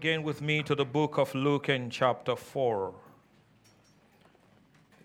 [0.00, 2.94] again with me to the book of Luke in chapter 4.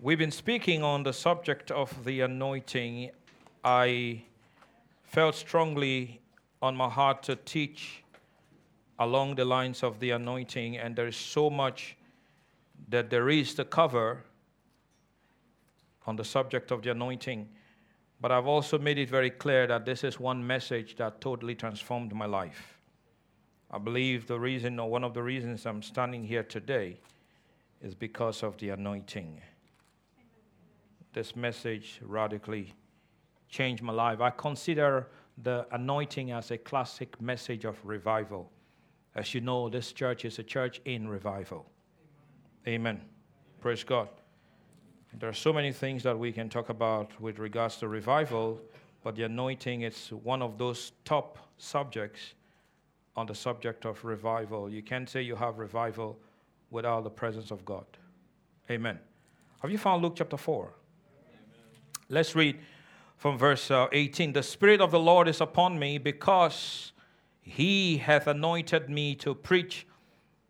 [0.00, 3.10] We've been speaking on the subject of the anointing.
[3.62, 4.22] I
[5.02, 6.22] felt strongly
[6.62, 8.04] on my heart to teach
[8.98, 11.98] along the lines of the anointing, and there is so much
[12.88, 14.24] that there is to cover
[16.06, 17.46] on the subject of the anointing.
[18.18, 22.14] But I've also made it very clear that this is one message that totally transformed
[22.14, 22.75] my life.
[23.76, 26.96] I believe the reason, or one of the reasons I'm standing here today,
[27.82, 29.42] is because of the anointing.
[31.12, 32.72] This message radically
[33.50, 34.22] changed my life.
[34.22, 35.08] I consider
[35.42, 38.50] the anointing as a classic message of revival.
[39.14, 41.66] As you know, this church is a church in revival.
[42.66, 43.02] Amen.
[43.60, 44.08] Praise God.
[45.18, 48.58] There are so many things that we can talk about with regards to revival,
[49.04, 52.32] but the anointing is one of those top subjects
[53.16, 54.68] on the subject of revival.
[54.68, 56.18] You can't say you have revival
[56.70, 57.86] without the presence of God.
[58.70, 58.98] Amen.
[59.62, 60.64] Have you found Luke chapter 4?
[60.64, 61.40] Amen.
[62.10, 62.58] Let's read
[63.16, 64.32] from verse uh, 18.
[64.32, 66.92] The Spirit of the Lord is upon me because
[67.40, 69.86] he hath anointed me to preach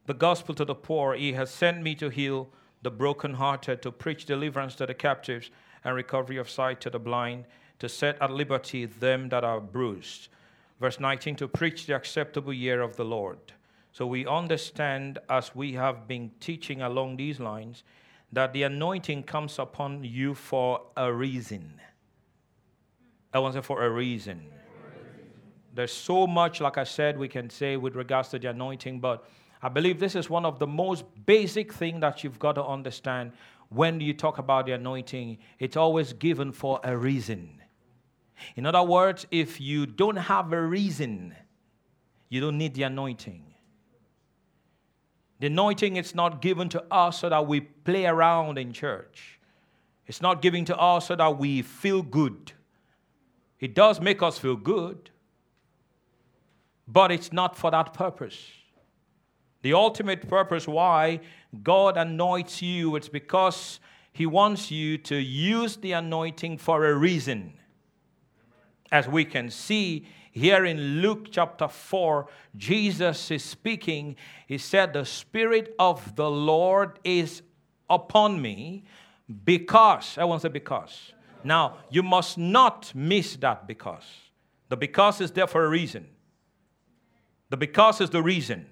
[0.06, 1.14] the gospel to the poor.
[1.14, 2.48] He has sent me to heal
[2.82, 5.50] the brokenhearted, to preach deliverance to the captives
[5.84, 7.44] and recovery of sight to the blind,
[7.78, 10.28] to set at liberty them that are bruised
[10.80, 13.38] verse 19, to preach the acceptable year of the Lord.
[13.92, 17.82] So we understand, as we have been teaching along these lines,
[18.32, 21.80] that the anointing comes upon you for a reason.
[23.32, 24.42] I want to say for a reason.
[25.74, 29.28] There's so much, like I said, we can say with regards to the anointing, but
[29.62, 33.32] I believe this is one of the most basic thing that you've got to understand
[33.68, 35.38] when you talk about the anointing.
[35.58, 37.60] It's always given for a reason.
[38.54, 41.34] In other words, if you don't have a reason,
[42.28, 43.54] you don't need the anointing.
[45.38, 49.38] The anointing is not given to us so that we play around in church.
[50.06, 52.52] It's not given to us so that we feel good.
[53.60, 55.10] It does make us feel good,
[56.86, 58.38] but it's not for that purpose.
[59.62, 61.20] The ultimate purpose why
[61.62, 63.80] God anoints you, it's because
[64.12, 67.54] He wants you to use the anointing for a reason
[68.90, 74.16] as we can see here in Luke chapter 4, Jesus is speaking.
[74.46, 77.40] He said, The Spirit of the Lord is
[77.88, 78.84] upon me
[79.44, 81.14] because, I won't say because.
[81.42, 84.04] Now, you must not miss that because.
[84.68, 86.06] The because is there for a reason.
[87.48, 88.66] The because is the reason.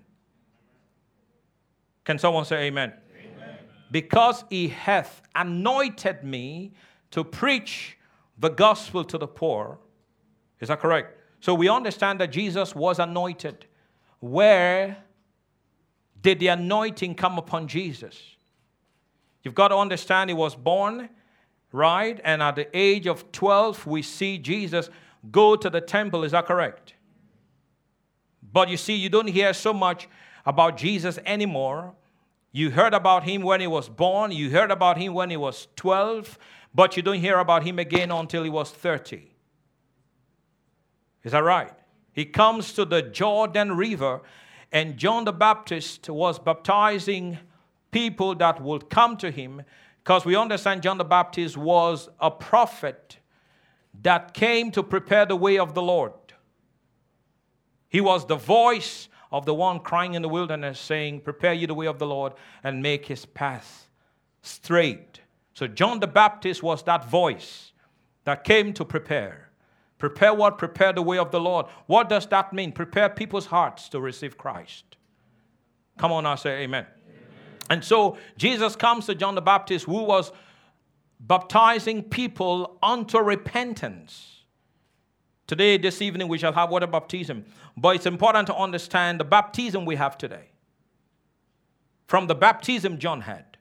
[2.05, 2.93] Can someone say amen?
[3.17, 3.59] amen?
[3.91, 6.73] Because he hath anointed me
[7.13, 7.97] to preach
[8.39, 9.79] the gospel to the poor
[10.65, 11.21] is that correct?
[11.41, 13.67] So we understand that Jesus was anointed.
[14.19, 14.97] Where
[16.23, 18.19] did the anointing come upon Jesus?
[19.43, 21.11] You've got to understand he was born,
[21.71, 22.19] right?
[22.25, 24.89] And at the age of 12, we see Jesus
[25.31, 26.25] go to the temple.
[26.25, 26.95] Is that correct?
[28.51, 30.09] But you see, you don't hear so much
[30.47, 31.93] about Jesus anymore.
[32.53, 35.69] You heard about him when he was born, you heard about him when he was
[35.77, 36.39] 12,
[36.75, 39.34] but you don't hear about him again until he was 30.
[41.25, 41.73] Is that right?
[42.12, 44.23] He comes to the Jordan River,
[44.71, 47.39] and John the Baptist was baptizing
[47.91, 49.63] people that would come to him
[50.03, 53.19] because we understand John the Baptist was a prophet
[54.03, 56.13] that came to prepare the way of the Lord.
[57.89, 61.75] He was the voice of the one crying in the wilderness, saying, Prepare you the
[61.75, 63.89] way of the Lord and make his path
[64.43, 65.21] straight.
[65.55, 67.73] So, John the Baptist was that voice
[68.25, 69.44] that came to prepare.
[70.04, 70.59] Prepare what?
[70.59, 71.65] Prepare the way of the Lord.
[71.87, 72.72] What does that mean?
[72.72, 74.84] Prepare people's hearts to receive Christ.
[75.97, 76.84] Come on now, say amen.
[76.84, 77.16] amen.
[77.70, 80.31] And so Jesus comes to John the Baptist, who was
[81.19, 84.42] baptizing people unto repentance.
[85.47, 87.47] Today, this evening, we shall have water baptism.
[87.75, 90.50] But it's important to understand the baptism we have today
[92.09, 93.57] from the baptism John had.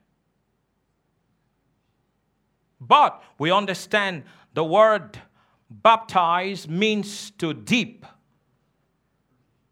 [2.82, 4.24] But we understand
[4.54, 5.22] the word
[5.82, 8.06] Baptize means to deep,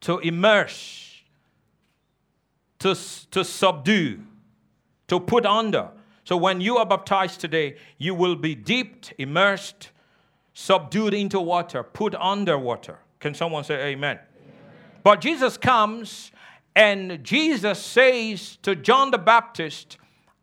[0.02, 1.22] to immerse,
[2.80, 2.96] to,
[3.30, 4.20] to subdue,
[5.08, 5.90] to put under.
[6.24, 9.92] So when you are baptized today, you will be dipped, immersed,
[10.54, 13.00] subdued into water, put under water.
[13.20, 14.18] Can someone say amen?
[14.18, 14.20] amen?
[15.04, 16.32] But Jesus comes
[16.76, 19.98] and Jesus says to John the Baptist,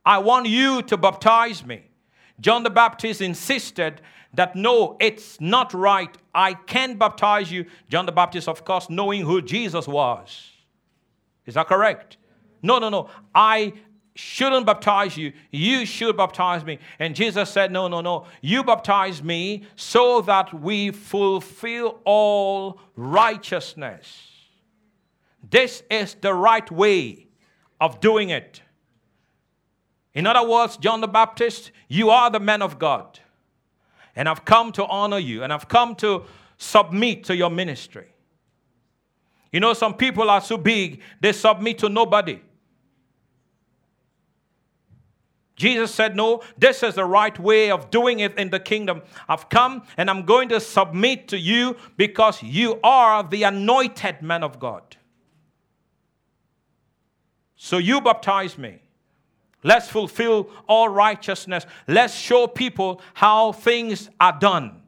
[0.05, 1.88] I want you to baptize me.
[2.41, 4.01] John the Baptist insisted
[4.35, 6.15] that no, it's not right.
[6.35, 7.67] I can't baptize you.
[7.89, 10.51] John the Baptist, of course, knowing who Jesus was.
[11.47, 12.19] Is that correct?
[12.63, 13.09] No, no, no.
[13.35, 13.73] I
[14.15, 15.33] shouldn't baptize you.
[15.51, 16.79] You should baptize me.
[16.99, 18.27] And Jesus said, No, no, no.
[18.41, 24.29] You baptize me so that we fulfill all righteousness.
[25.49, 27.29] This is the right way
[27.81, 28.61] of doing it.
[30.19, 33.21] In other words, John the Baptist, you are the man of God.
[34.17, 36.25] And I've come to honor you, and I've come to
[36.57, 38.09] submit to your ministry.
[39.53, 42.41] You know, some people are so big, they submit to nobody.
[45.55, 49.03] Jesus said, No, this is the right way of doing it in the kingdom.
[49.29, 54.43] I've come and I'm going to submit to you because you are the anointed man
[54.43, 54.97] of God.
[57.55, 58.83] So you baptize me.
[59.63, 61.67] Let's fulfill all righteousness.
[61.87, 64.83] Let's show people how things are done.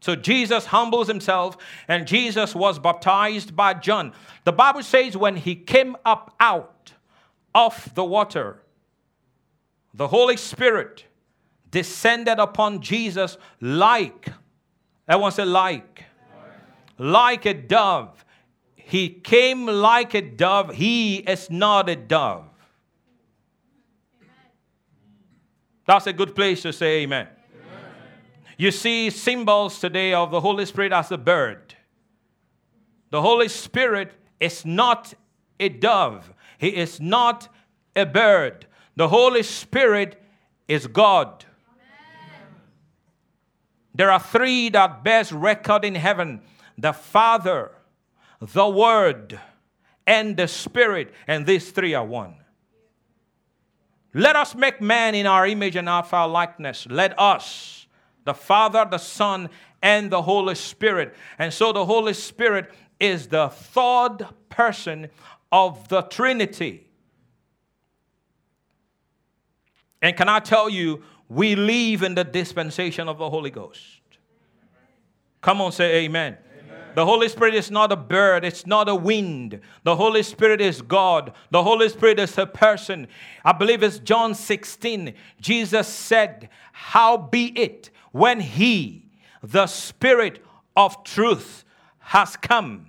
[0.00, 1.56] So Jesus humbles himself,
[1.86, 4.12] and Jesus was baptized by John.
[4.44, 6.94] The Bible says when he came up out
[7.54, 8.62] of the water,
[9.92, 11.04] the Holy Spirit
[11.70, 14.30] descended upon Jesus like,
[15.06, 16.04] everyone say like,
[16.98, 18.24] like a dove.
[18.90, 20.74] He came like a dove.
[20.74, 22.48] He is not a dove.
[25.86, 27.28] That's a good place to say amen.
[27.28, 27.84] amen.
[28.58, 31.76] You see symbols today of the Holy Spirit as a bird.
[33.10, 35.14] The Holy Spirit is not
[35.60, 37.48] a dove, He is not
[37.94, 38.66] a bird.
[38.96, 40.20] The Holy Spirit
[40.66, 41.44] is God.
[41.68, 42.54] Amen.
[43.94, 46.40] There are three that bears record in heaven
[46.76, 47.70] the Father,
[48.40, 49.38] the Word,
[50.06, 52.34] and the Spirit, and these three are one.
[54.12, 56.86] Let us make man in our image and after our likeness.
[56.90, 57.86] Let us,
[58.24, 59.50] the Father, the Son,
[59.82, 61.14] and the Holy Spirit.
[61.38, 65.08] And so the Holy Spirit is the third person
[65.52, 66.86] of the Trinity.
[70.02, 74.00] And can I tell you, we live in the dispensation of the Holy Ghost.
[75.40, 76.36] Come on, say amen.
[76.94, 79.60] The Holy Spirit is not a bird, it's not a wind.
[79.84, 81.32] The Holy Spirit is God.
[81.50, 83.08] The Holy Spirit is a person.
[83.44, 85.14] I believe it's John 16.
[85.40, 89.10] Jesus said, How be it when He,
[89.42, 90.42] the Spirit
[90.76, 91.64] of truth,
[91.98, 92.86] has come?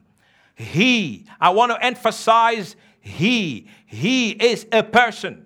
[0.56, 5.46] He, I want to emphasize He, He is a person.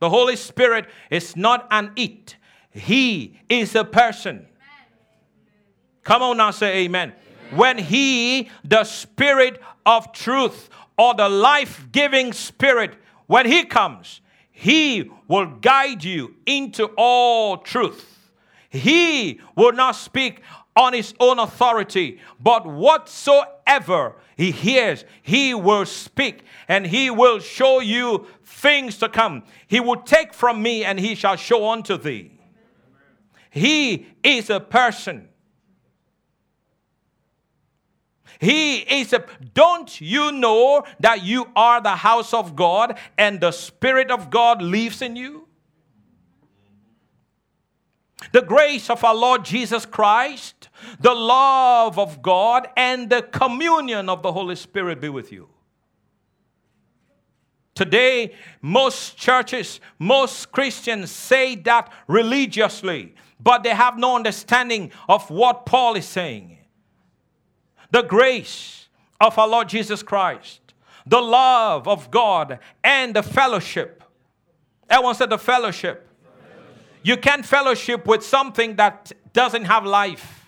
[0.00, 2.36] The Holy Spirit is not an it,
[2.70, 4.46] He is a person.
[6.04, 7.12] Come on now, say amen.
[7.12, 7.58] amen.
[7.58, 12.94] When He, the Spirit of truth, or the life giving Spirit,
[13.26, 14.20] when He comes,
[14.50, 18.30] He will guide you into all truth.
[18.68, 20.42] He will not speak
[20.76, 27.80] on His own authority, but whatsoever He hears, He will speak and He will show
[27.80, 29.42] you things to come.
[29.66, 32.30] He will take from me and He shall show unto thee.
[33.50, 35.29] He is a person
[38.40, 39.14] He is
[39.52, 44.62] don't you know that you are the house of God and the Spirit of God
[44.62, 45.46] lives in you?
[48.32, 50.70] The grace of our Lord Jesus Christ,
[51.00, 55.50] the love of God, and the communion of the Holy Spirit be with you.
[57.74, 65.66] Today, most churches, most Christians say that religiously, but they have no understanding of what
[65.66, 66.59] Paul is saying
[67.90, 68.88] the grace
[69.20, 70.60] of our Lord Jesus Christ,
[71.06, 74.02] the love of God, and the fellowship.
[74.88, 76.08] Everyone said the fellowship.
[77.02, 80.46] You can't fellowship with something that doesn't have life.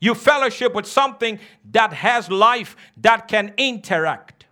[0.00, 1.38] You fellowship with something
[1.70, 4.46] that has life that can interact.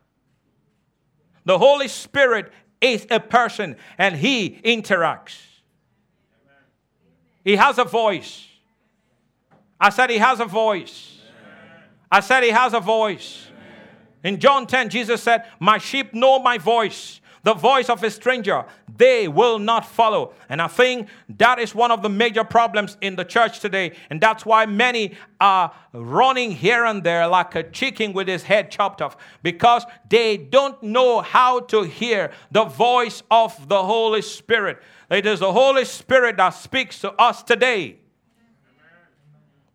[1.45, 5.41] The Holy Spirit is a person and he interacts.
[7.43, 8.47] He has a voice.
[9.81, 11.20] I said he has a voice.
[12.11, 13.47] I said he has a voice.
[14.25, 18.67] In John 10, Jesus said, My sheep know my voice, the voice of a stranger,
[18.99, 20.35] they will not follow.
[20.51, 23.93] And I think that is one of the major problems in the church today.
[24.11, 28.71] And that's why many are running here and there like a chicken with his head
[28.71, 34.83] chopped off because they don't know how to hear the voice of the Holy Spirit.
[35.11, 38.00] It is the Holy Spirit that speaks to us today.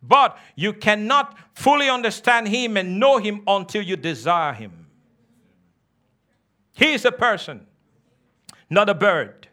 [0.07, 4.87] But you cannot fully understand Him and know Him until you desire Him.
[6.73, 7.65] He is a person,
[8.69, 9.47] not a bird.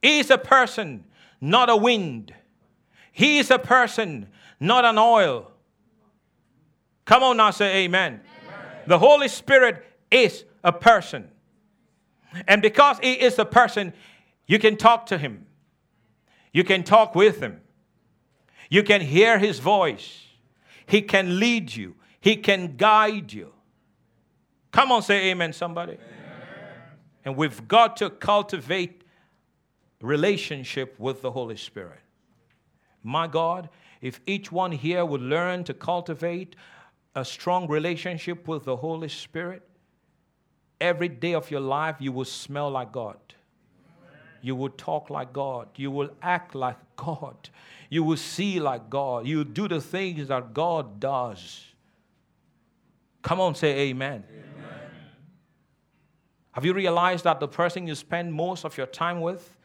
[0.00, 1.04] He is a person,
[1.40, 2.34] not a wind.
[3.12, 5.52] He is a person, not an oil.
[7.04, 8.20] Come on now, say amen.
[8.44, 8.60] amen.
[8.86, 11.28] The Holy Spirit is a person.
[12.48, 13.92] And because He is a person,
[14.46, 15.46] you can talk to Him,
[16.52, 17.60] you can talk with Him,
[18.72, 20.28] you can hear His voice,
[20.86, 23.52] He can lead you, He can guide you.
[24.70, 25.92] Come on, say amen, somebody.
[25.92, 26.00] Amen.
[27.26, 29.04] And we've got to cultivate
[30.00, 32.00] relationship with the Holy Spirit.
[33.02, 33.68] My God,
[34.00, 36.56] if each one here would learn to cultivate
[37.14, 39.68] a strong relationship with the Holy Spirit,
[40.80, 43.18] every day of your life you will smell like God.
[44.40, 45.68] You will talk like God.
[45.76, 47.50] You will act like God.
[47.92, 49.26] You will see like God.
[49.26, 51.62] You do the things that God does.
[53.20, 54.24] Come on, say amen.
[54.30, 54.80] amen.
[56.52, 59.58] Have you realized that the person you spend most of your time with,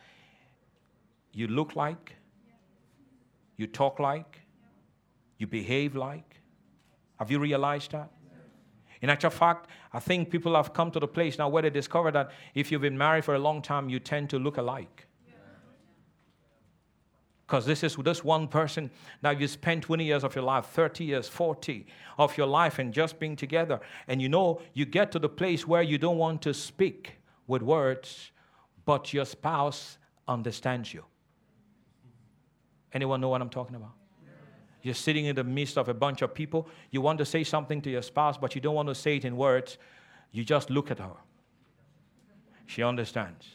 [1.32, 2.18] you look like,
[3.56, 4.42] you talk like,
[5.38, 6.42] you behave like?
[7.20, 8.12] Have you realized that?
[9.02, 12.12] In actual fact, I think people have come to the place now where they discover
[12.12, 15.07] that if you've been married for a long time, you tend to look alike
[17.48, 18.92] because this is this one person.
[19.24, 21.88] Now you spend 20 years of your life 30 years 40
[22.18, 23.80] of your life and just being together.
[24.08, 27.14] And you know you get to the place where you don't want to speak
[27.48, 28.32] with words
[28.86, 31.04] but your spouse understands you.
[32.94, 33.94] Anyone know what i'm talking about?
[34.82, 36.68] You're sitting in the midst of a bunch of people.
[36.92, 39.26] You want to say something to your spouse but you don't want to say it
[39.26, 39.78] in words.
[40.32, 41.16] You just look at her.
[42.66, 43.48] She understands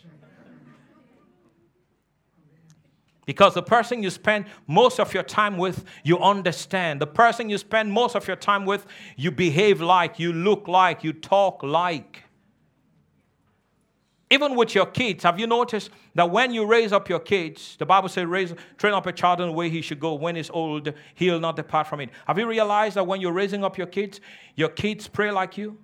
[3.24, 7.00] Because the person you spend most of your time with, you understand.
[7.00, 8.86] The person you spend most of your time with,
[9.16, 12.24] you behave like, you look like, you talk like.
[14.28, 17.84] Even with your kids, have you noticed that when you raise up your kids, the
[17.84, 20.14] Bible says, raise, train up a child in the way he should go.
[20.14, 22.08] When he's old, he'll not depart from it.
[22.26, 24.20] Have you realized that when you're raising up your kids,
[24.56, 25.78] your kids pray like you?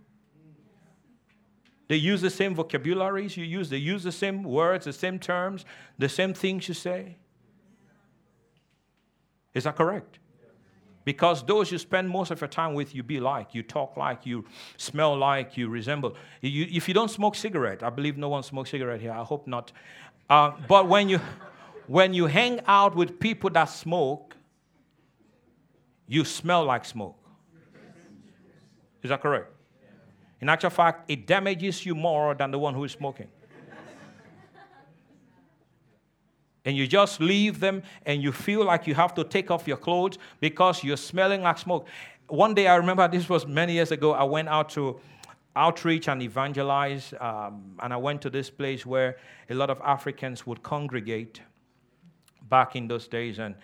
[1.89, 5.65] They use the same vocabularies you use, they use the same words, the same terms,
[5.99, 7.17] the same things you say.
[9.55, 10.19] Is that correct?
[11.05, 14.27] Because those you spend most of your time with, you be like, you talk like,
[14.27, 14.45] you
[14.77, 16.15] smell like, you resemble.
[16.43, 19.13] You, if you don't smoke cigarette, I believe no one smokes cigarette here.
[19.13, 19.73] I hope not.
[20.29, 21.19] Uh, but when you,
[21.87, 24.37] when you hang out with people that smoke,
[26.07, 27.17] you smell like smoke.
[29.03, 29.51] Is that correct?
[30.41, 33.29] In actual fact, it damages you more than the one who is smoking.
[36.69, 39.79] And you just leave them and you feel like you have to take off your
[39.79, 41.87] clothes because you're smelling like smoke.
[42.27, 45.01] One day, I remember this was many years ago, I went out to
[45.57, 49.17] outreach and evangelize, um, and I went to this place where
[49.49, 51.41] a lot of Africans would congregate
[52.51, 53.39] back in those days.
[53.39, 53.55] And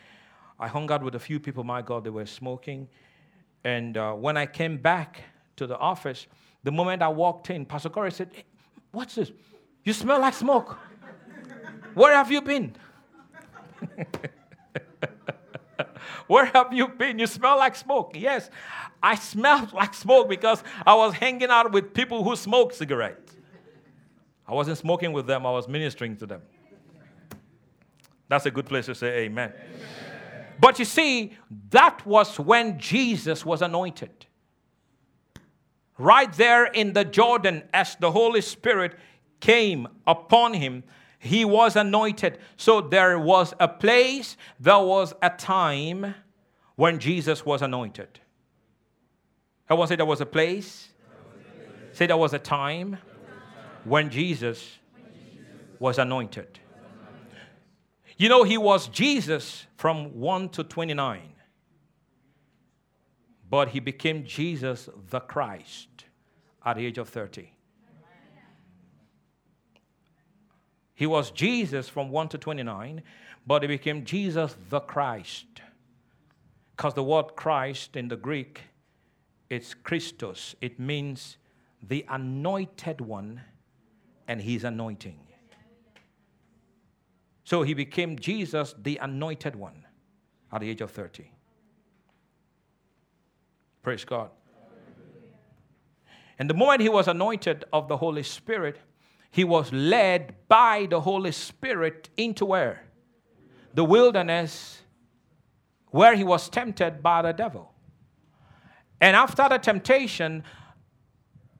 [0.58, 2.88] I hung out with a few people, my God, they were smoking.
[3.64, 5.20] And uh, when I came back
[5.56, 6.26] to the office,
[6.62, 8.44] the moment I walked in, Pastor Corey said, hey,
[8.94, 9.32] What's this?
[9.82, 10.78] You smell like smoke.
[11.94, 12.76] Where have you been?
[16.26, 17.18] Where have you been?
[17.18, 18.12] You smell like smoke.
[18.14, 18.50] Yes,
[19.02, 23.36] I smelled like smoke because I was hanging out with people who smoke cigarettes.
[24.46, 26.42] I wasn't smoking with them, I was ministering to them.
[28.28, 29.52] That's a good place to say amen.
[29.54, 29.84] amen.
[30.60, 31.36] But you see,
[31.70, 34.26] that was when Jesus was anointed.
[35.98, 38.96] Right there in the Jordan, as the Holy Spirit
[39.40, 40.84] came upon him,
[41.24, 42.38] he was anointed.
[42.58, 46.14] So there was a place, there was a time
[46.76, 48.20] when Jesus was anointed.
[49.68, 50.90] I want to say there was a place.
[51.92, 52.98] Say there was a time
[53.84, 54.76] when Jesus
[55.78, 56.60] was anointed.
[58.18, 61.32] You know, he was Jesus from 1 to 29,
[63.48, 66.04] but he became Jesus the Christ
[66.64, 67.53] at the age of 30.
[70.94, 73.02] He was Jesus from 1 to 29,
[73.46, 75.46] but he became Jesus the Christ.
[76.76, 78.62] Because the word Christ in the Greek,
[79.50, 80.54] it's Christos.
[80.60, 81.36] It means
[81.82, 83.40] the anointed one
[84.26, 85.18] and his anointing.
[87.44, 89.84] So he became Jesus, the anointed one,
[90.50, 91.30] at the age of 30.
[93.82, 94.30] Praise God.
[96.38, 98.78] And the moment he was anointed of the Holy Spirit,
[99.34, 102.84] he was led by the Holy Spirit into where?
[103.74, 104.80] The wilderness,
[105.90, 107.72] where he was tempted by the devil.
[109.00, 110.44] And after the temptation,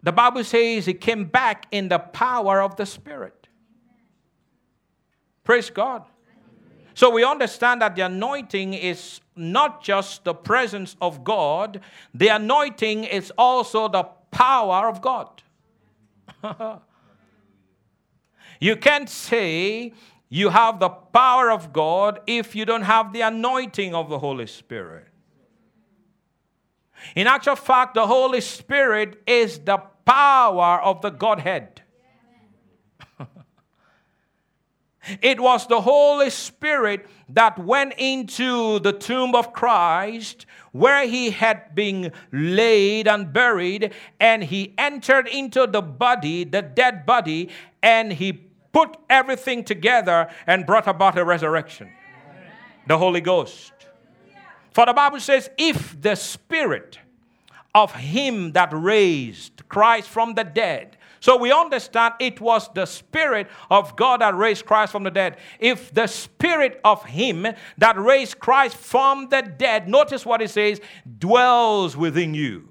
[0.05, 3.49] the Bible says he came back in the power of the Spirit.
[5.43, 6.05] Praise God.
[6.95, 11.81] So we understand that the anointing is not just the presence of God,
[12.15, 15.43] the anointing is also the power of God.
[18.61, 19.93] you can't say
[20.29, 24.47] you have the power of God if you don't have the anointing of the Holy
[24.47, 25.07] Spirit.
[27.15, 31.83] In actual fact, the Holy Spirit is the power of the Godhead.
[35.21, 41.75] It was the Holy Spirit that went into the tomb of Christ where he had
[41.75, 47.49] been laid and buried, and he entered into the body, the dead body,
[47.83, 48.33] and he
[48.73, 51.91] put everything together and brought about a resurrection.
[52.89, 53.73] The Holy Ghost.
[54.73, 56.99] For the Bible says, if the Spirit
[57.75, 63.47] of Him that raised Christ from the dead, so we understand it was the Spirit
[63.71, 65.39] of God that raised Christ from the dead.
[65.59, 67.47] If the Spirit of Him
[67.79, 70.83] that raised Christ from the dead, notice what it says,
[71.19, 72.69] dwells within you.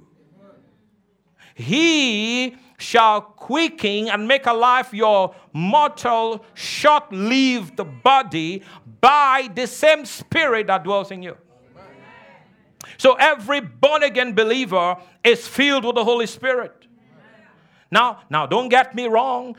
[1.56, 8.62] He shall quicken and make alive your mortal, short lived body
[9.02, 11.36] by the same Spirit that dwells in you.
[13.00, 16.83] So every born again believer is filled with the Holy Spirit.
[17.94, 19.56] Now, now don't get me wrong.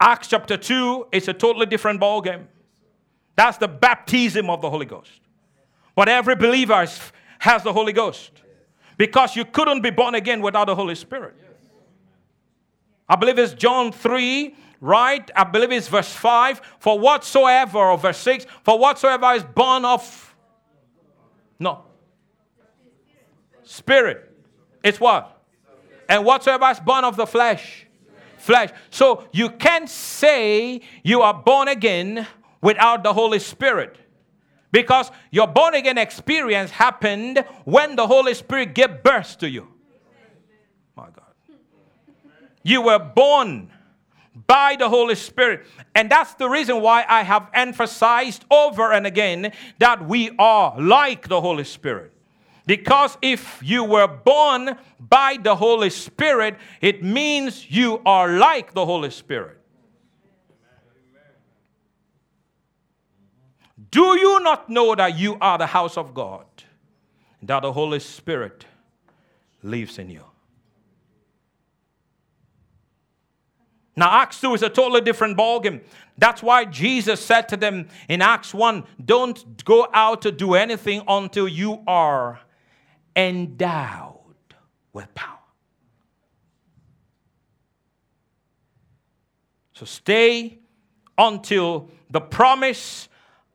[0.00, 2.46] Acts chapter 2 is a totally different ballgame.
[3.34, 5.10] That's the baptism of the Holy Ghost.
[5.96, 6.86] But every believer
[7.40, 8.30] has the Holy Ghost.
[8.96, 11.34] Because you couldn't be born again without the Holy Spirit.
[13.08, 15.28] I believe it's John 3, right?
[15.34, 16.60] I believe it's verse 5.
[16.78, 20.36] For whatsoever, or verse 6, for whatsoever is born of,
[21.58, 21.82] no,
[23.64, 24.32] spirit.
[24.84, 25.35] It's what?
[26.08, 27.86] And whatsoever is born of the flesh,
[28.38, 28.70] flesh.
[28.90, 32.26] So you can't say you are born again
[32.60, 33.98] without the Holy Spirit.
[34.72, 39.68] Because your born again experience happened when the Holy Spirit gave birth to you.
[40.96, 41.24] My God.
[42.62, 43.70] You were born
[44.46, 45.66] by the Holy Spirit.
[45.94, 51.28] And that's the reason why I have emphasized over and again that we are like
[51.28, 52.12] the Holy Spirit.
[52.66, 58.84] Because if you were born by the Holy Spirit, it means you are like the
[58.84, 59.60] Holy Spirit.
[63.90, 66.44] Do you not know that you are the house of God?
[67.40, 68.66] That the Holy Spirit
[69.62, 70.24] lives in you.
[73.94, 75.80] Now, Acts 2 is a totally different ballgame.
[76.18, 81.02] That's why Jesus said to them in Acts 1 don't go out to do anything
[81.08, 82.40] until you are
[83.16, 84.34] endowed
[84.92, 85.38] with power.
[89.72, 90.58] So stay
[91.18, 93.08] until the promise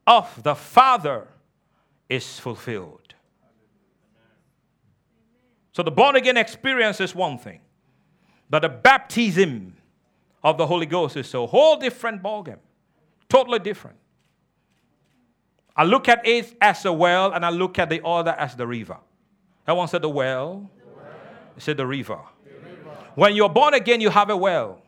[0.06, 1.28] of the Father
[2.10, 3.14] is fulfilled.
[5.72, 7.62] So the born again experience is one thing,
[8.50, 9.78] but the baptism
[10.44, 12.60] of the Holy Ghost is a whole different ballgame.
[13.30, 13.98] Totally different.
[15.76, 18.68] I look at it as a well, and I look at the other as the
[18.68, 18.98] river.
[19.72, 21.14] That one said the well, the well.
[21.58, 22.20] said the river.
[22.44, 22.90] the river.
[23.16, 24.82] When you're born again, you have a well.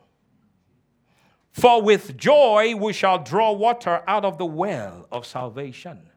[1.52, 6.10] For with joy we shall draw water out of the well of salvation.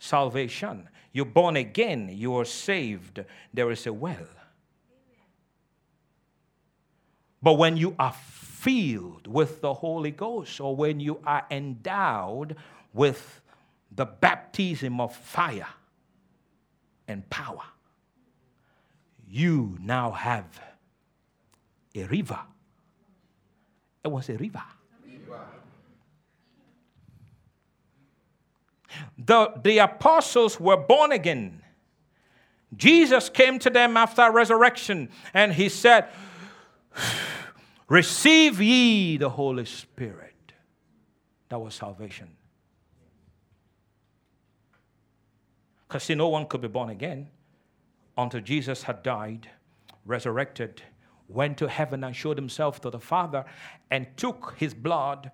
[0.00, 0.88] Salvation.
[1.12, 3.24] You're born again, you are saved.
[3.52, 4.26] There is a well.
[7.40, 12.56] But when you are filled with the Holy Ghost, or when you are endowed
[12.92, 13.40] with
[13.92, 15.68] the baptism of fire
[17.08, 17.62] and power,
[19.28, 20.46] you now have
[21.94, 22.40] a river.
[24.04, 24.62] It was a river.
[29.18, 31.62] The, the apostles were born again.
[32.76, 36.08] Jesus came to them after resurrection and he said,
[37.88, 40.34] Receive ye the Holy Spirit.
[41.48, 42.28] That was salvation.
[45.94, 47.28] Because see, no one could be born again
[48.18, 49.48] until Jesus had died,
[50.04, 50.82] resurrected,
[51.28, 53.44] went to heaven and showed himself to the Father,
[53.92, 55.30] and took his blood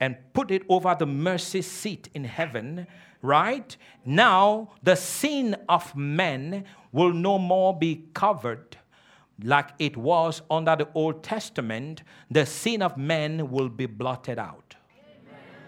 [0.00, 2.88] and put it over the mercy seat in heaven,
[3.22, 3.76] right?
[4.04, 8.78] Now the sin of men will no more be covered
[9.44, 14.74] like it was under the Old Testament, the sin of men will be blotted out.
[14.90, 15.60] Amen.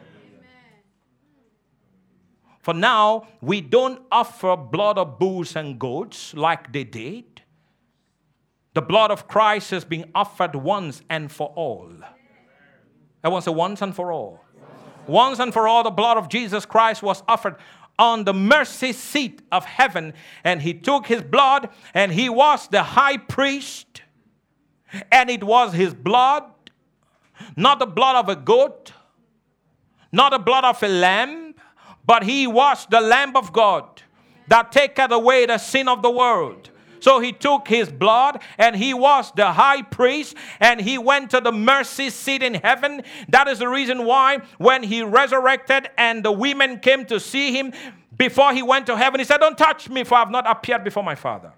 [2.62, 7.42] For now, we don't offer blood of bulls and goats like they did.
[8.74, 11.92] The blood of Christ has been offered once and for all.
[13.22, 14.40] I want to say once and for all.
[15.08, 17.56] Once and for all, the blood of Jesus Christ was offered
[17.98, 22.82] on the mercy seat of heaven, and he took his blood, and he was the
[22.82, 24.02] high priest,
[25.10, 26.44] and it was his blood,
[27.56, 28.92] not the blood of a goat,
[30.12, 31.41] not the blood of a lamb,
[32.12, 34.02] but he was the Lamb of God
[34.46, 36.68] that taketh away the sin of the world.
[37.00, 41.40] So he took his blood and he was the high priest and he went to
[41.40, 43.02] the mercy seat in heaven.
[43.30, 47.72] That is the reason why when he resurrected and the women came to see him
[48.14, 50.84] before he went to heaven, he said, Don't touch me, for I have not appeared
[50.84, 51.54] before my Father.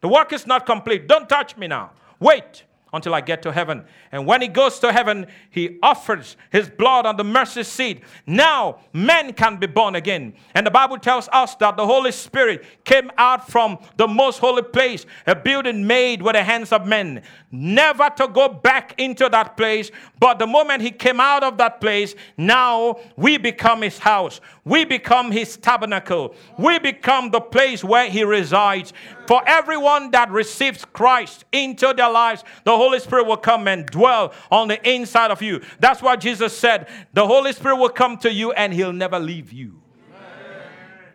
[0.00, 1.06] The work is not complete.
[1.06, 1.92] Don't touch me now.
[2.18, 3.84] Wait until I get to heaven.
[4.12, 8.02] And when he goes to heaven, he offers his blood on the mercy seat.
[8.26, 10.34] Now, men can be born again.
[10.54, 14.62] And the Bible tells us that the Holy Spirit came out from the most holy
[14.62, 17.22] place, a building made with the hands of men,
[17.52, 19.90] never to go back into that place.
[20.18, 24.40] But the moment he came out of that place, now we become his house.
[24.64, 26.34] We become his tabernacle.
[26.58, 28.92] We become the place where he resides.
[29.30, 34.34] For everyone that receives Christ into their lives, the Holy Spirit will come and dwell
[34.50, 35.60] on the inside of you.
[35.78, 39.52] That's why Jesus said, The Holy Spirit will come to you and he'll never leave
[39.52, 39.80] you.
[40.12, 41.12] Amen.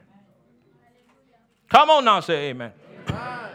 [1.68, 2.72] Come on now, say amen.
[3.10, 3.50] amen.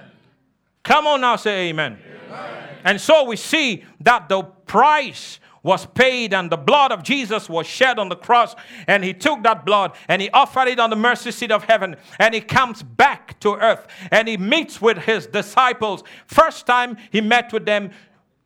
[0.82, 1.98] Come on now, say amen.
[2.28, 2.68] amen.
[2.84, 7.66] And so we see that the price was paid and the blood of Jesus was
[7.66, 8.54] shed on the cross
[8.86, 11.96] and he took that blood and he offered it on the mercy seat of heaven
[12.18, 17.20] and he comes back to earth and he meets with his disciples first time he
[17.20, 17.90] met with them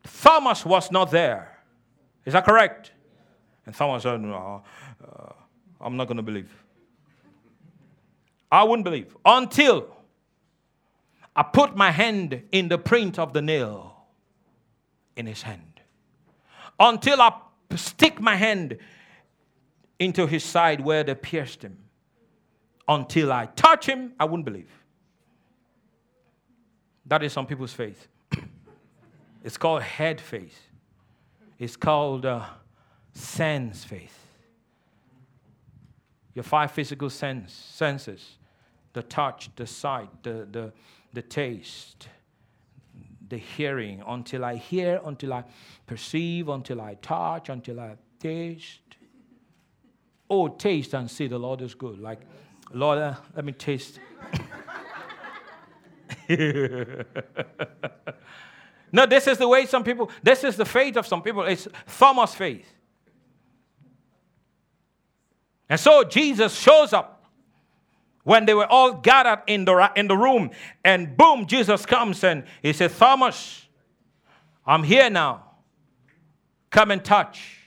[0.05, 1.57] Thomas was not there.
[2.25, 2.91] Is that correct?
[3.65, 4.63] And Thomas said, no,
[5.03, 5.33] uh,
[5.81, 6.51] I'm not going to believe.
[8.51, 9.87] I wouldn't believe until
[11.35, 14.05] I put my hand in the print of the nail
[15.15, 15.74] in his hand.
[16.79, 17.33] Until I
[17.75, 18.77] stick my hand
[19.99, 21.77] into his side where they pierced him.
[22.87, 24.69] Until I touch him, I wouldn't believe.
[27.05, 28.07] That is some people's faith.
[29.43, 30.59] It's called head faith.
[31.59, 32.45] It's called uh,
[33.13, 34.17] sense faith.
[36.33, 38.37] Your five physical sense, senses
[38.95, 40.73] the touch, the sight, the, the,
[41.13, 42.07] the taste,
[43.29, 45.43] the hearing, until I hear, until I
[45.85, 48.81] perceive, until I touch, until I taste.
[50.29, 51.99] Oh, taste and see the Lord is good.
[51.99, 52.21] Like,
[52.73, 53.99] Lord, uh, let me taste.
[58.95, 61.43] No, this is the way some people, this is the faith of some people.
[61.43, 62.65] It's Thomas' faith.
[65.67, 67.14] And so Jesus shows up
[68.25, 70.49] when they were all gathered in the, in the room,
[70.83, 73.67] and boom, Jesus comes and he says, Thomas,
[74.65, 75.43] I'm here now.
[76.71, 77.59] Come and touch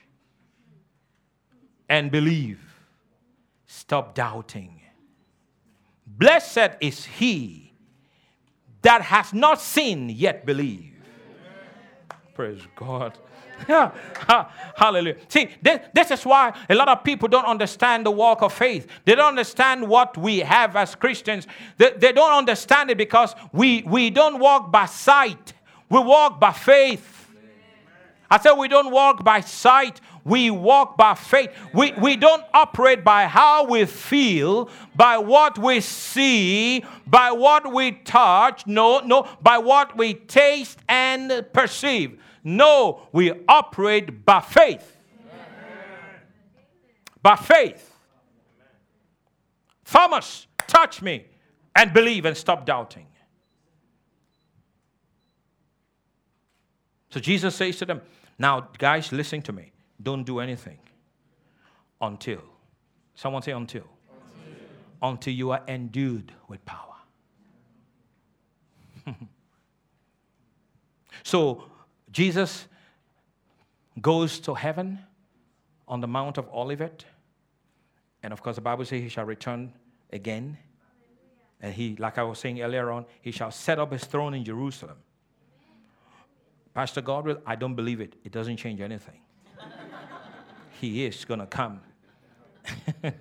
[1.88, 2.60] and believe.
[3.66, 4.82] Stop doubting.
[6.04, 7.72] Blessed is he
[8.82, 10.92] that has not seen yet believe.
[12.34, 13.16] Praise God.
[13.68, 13.90] Yeah.
[14.76, 15.16] Hallelujah.
[15.28, 18.86] See, this, this is why a lot of people don't understand the walk of faith.
[19.04, 21.46] They don't understand what we have as Christians.
[21.76, 25.54] They, they don't understand it because we, we don't walk by sight,
[25.90, 27.14] we walk by faith.
[28.30, 31.50] I said we don't walk by sight, we walk by faith.
[31.72, 37.92] We, we don't operate by how we feel, by what we see, by what we
[37.92, 42.20] touch, no, no, by what we taste and perceive.
[42.48, 44.96] No, we operate by faith.
[45.20, 45.36] Amen.
[47.20, 47.94] By faith.
[49.84, 51.26] Thomas, touch me
[51.76, 53.06] and believe and stop doubting.
[57.10, 58.00] So Jesus says to them,
[58.38, 59.70] Now, guys, listen to me.
[60.02, 60.78] Don't do anything
[62.00, 62.40] until.
[63.14, 63.82] Someone say, until.
[63.82, 64.66] Until,
[65.02, 66.94] until you are endued with power.
[71.22, 71.64] so,
[72.18, 72.66] Jesus
[74.02, 74.98] goes to heaven
[75.86, 77.04] on the Mount of Olivet.
[78.24, 79.72] And of course, the Bible says he shall return
[80.12, 80.58] again.
[81.60, 84.42] And he, like I was saying earlier on, he shall set up his throne in
[84.42, 84.96] Jerusalem.
[86.74, 88.16] Pastor Godwill, I don't believe it.
[88.24, 89.20] It doesn't change anything.
[90.80, 91.80] he is going to come.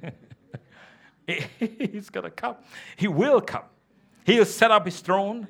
[1.59, 2.55] He's going to come.
[2.95, 3.65] He will come.
[4.25, 5.49] He'll set up his throne.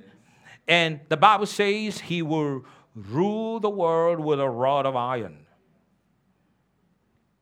[0.67, 2.65] And the Bible says he will
[2.97, 5.45] rule the world with a rod of iron.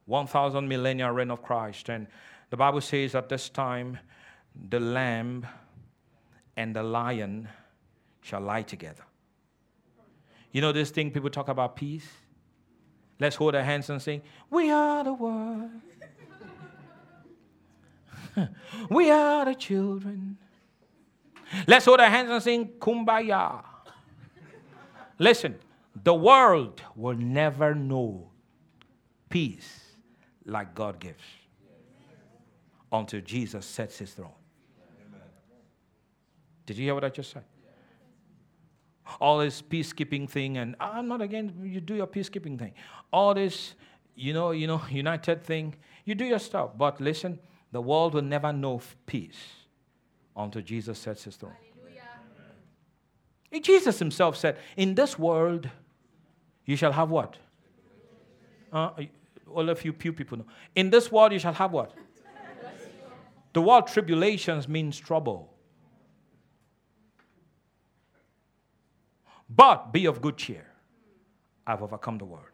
[0.05, 1.89] 1,000 millennia reign of Christ.
[1.89, 2.07] And
[2.49, 3.97] the Bible says at this time,
[4.69, 5.47] the lamb
[6.55, 7.47] and the lion
[8.21, 9.03] shall lie together.
[10.51, 12.07] You know this thing people talk about peace?
[13.19, 15.71] Let's hold our hands and sing, We are the world.
[18.89, 20.37] we are the children.
[21.67, 23.63] Let's hold our hands and sing, Kumbaya.
[25.17, 25.55] Listen,
[26.03, 28.29] the world will never know
[29.29, 29.81] peace
[30.45, 31.23] like God gives
[32.91, 34.31] until Jesus sets his throne.
[36.65, 37.43] Did you hear what I just said?
[39.21, 42.73] All this peacekeeping thing, and ah, I'm not against you do your peacekeeping thing.
[43.13, 43.75] All this,
[44.15, 45.75] you know, you know, united thing,
[46.05, 46.71] you do your stuff.
[46.75, 47.39] But listen,
[47.71, 49.37] the world will never know peace
[50.35, 51.53] until Jesus sets his throne.
[53.59, 55.69] Jesus himself said, In this world,
[56.65, 57.37] you shall have what?
[58.71, 58.91] Uh,
[59.53, 60.45] all of you few people know.
[60.75, 61.93] In this world, you shall have what?
[63.53, 65.53] the word tribulations means trouble.
[69.49, 70.65] But be of good cheer.
[71.65, 72.45] I've overcome the world.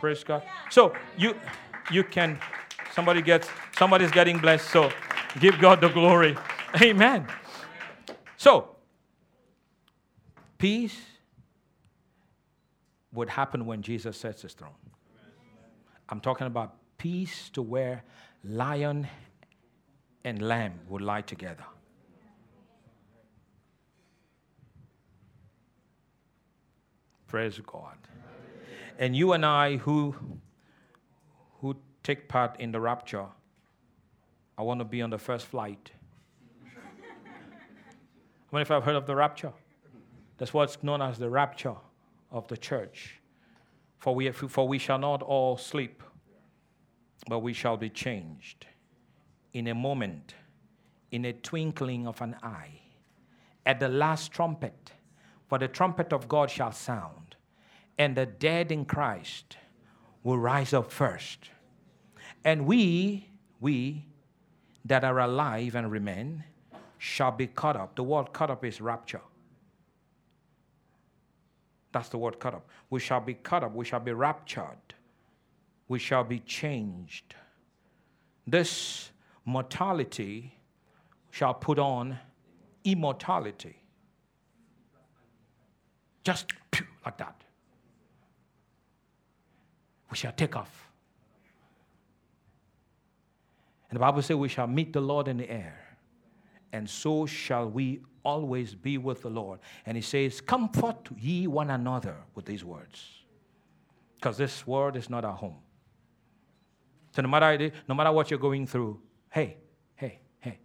[0.00, 0.42] Praise God.
[0.70, 1.34] So you
[1.90, 2.38] you can
[2.92, 4.68] somebody gets somebody's getting blessed.
[4.70, 4.90] So
[5.40, 6.36] give God the glory.
[6.82, 7.26] Amen.
[8.36, 8.76] So
[10.58, 10.96] peace
[13.12, 14.74] would happen when Jesus sets his throne.
[16.08, 18.02] I'm talking about peace to where
[18.44, 19.06] lion
[20.24, 21.64] and lamb would lie together.
[27.28, 27.96] Praise God.
[28.98, 30.14] And you and I who
[31.60, 33.26] who take part in the rapture,
[34.56, 35.90] I want to be on the first flight.
[36.64, 39.52] How many of you have heard of the rapture?
[40.38, 41.74] That's what's known as the rapture
[42.30, 43.20] of the church.
[43.98, 46.02] For we, for we shall not all sleep,
[47.28, 48.66] but we shall be changed
[49.52, 50.34] in a moment,
[51.10, 52.80] in a twinkling of an eye,
[53.66, 54.92] at the last trumpet.
[55.48, 57.34] For the trumpet of God shall sound,
[57.98, 59.56] and the dead in Christ
[60.22, 61.50] will rise up first.
[62.44, 64.06] And we, we
[64.84, 66.44] that are alive and remain,
[66.98, 67.96] shall be caught up.
[67.96, 69.22] The word caught up is rapture.
[71.98, 72.64] That's the word cut up.
[72.90, 73.74] We shall be cut up.
[73.74, 74.94] We shall be raptured.
[75.88, 77.34] We shall be changed.
[78.46, 79.10] This
[79.44, 80.54] mortality
[81.32, 82.16] shall put on
[82.84, 83.82] immortality.
[86.22, 86.52] Just
[87.04, 87.42] like that.
[90.08, 90.88] We shall take off.
[93.90, 95.98] And the Bible says we shall meet the Lord in the air,
[96.72, 99.58] and so shall we always be with the Lord.
[99.86, 103.24] And he says, Comfort ye one another with these words.
[104.16, 105.56] Because this world is not our home.
[107.14, 109.56] So no matter, no matter what you're going through, hey,
[109.96, 110.58] hey, hey,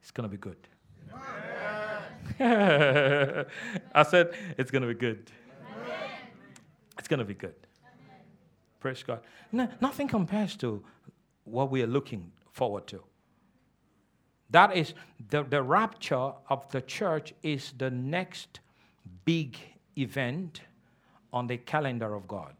[0.00, 0.56] it's going to be good.
[3.94, 5.30] I said, it's going to be good.
[6.98, 7.54] It's going to be good.
[8.78, 9.20] Praise God.
[9.50, 10.84] No, nothing compares to
[11.44, 13.02] what we are looking forward to.
[14.50, 14.94] That is
[15.30, 18.60] the, the rapture of the church is the next
[19.24, 19.56] big
[19.96, 20.62] event
[21.32, 22.54] on the calendar of God.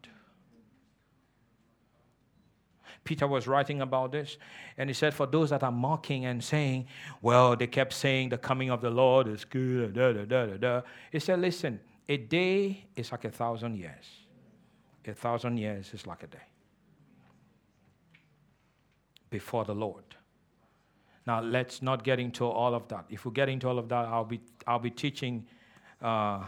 [3.03, 4.37] Peter was writing about this,
[4.77, 6.87] and he said, For those that are mocking and saying,
[7.21, 10.57] Well, they kept saying the coming of the Lord is good, da, da, da, da,
[10.57, 10.81] da.
[11.11, 14.05] He said, Listen, a day is like a thousand years,
[15.05, 16.37] a thousand years is like a day
[19.31, 20.03] before the Lord.
[21.27, 23.05] Now, let's not get into all of that.
[23.09, 25.45] If we get into all of that, I'll be, I'll be teaching
[26.01, 26.43] uh,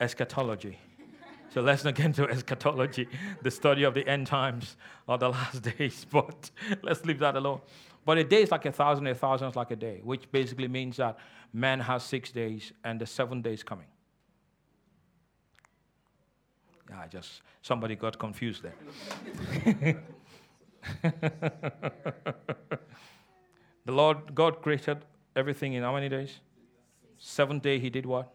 [0.00, 0.78] eschatology.
[1.52, 3.08] So let's not get into eschatology,
[3.42, 4.76] the study of the end times
[5.06, 6.50] or the last days, but
[6.82, 7.60] let's leave that alone.
[8.04, 10.68] But a day is like a thousand, a thousand is like a day, which basically
[10.68, 11.18] means that
[11.52, 13.86] man has six days and the seventh day is coming.
[16.88, 20.02] Yeah, I just, somebody got confused there.
[23.84, 26.40] the Lord God created everything in how many days?
[27.18, 28.34] Seventh day he did what?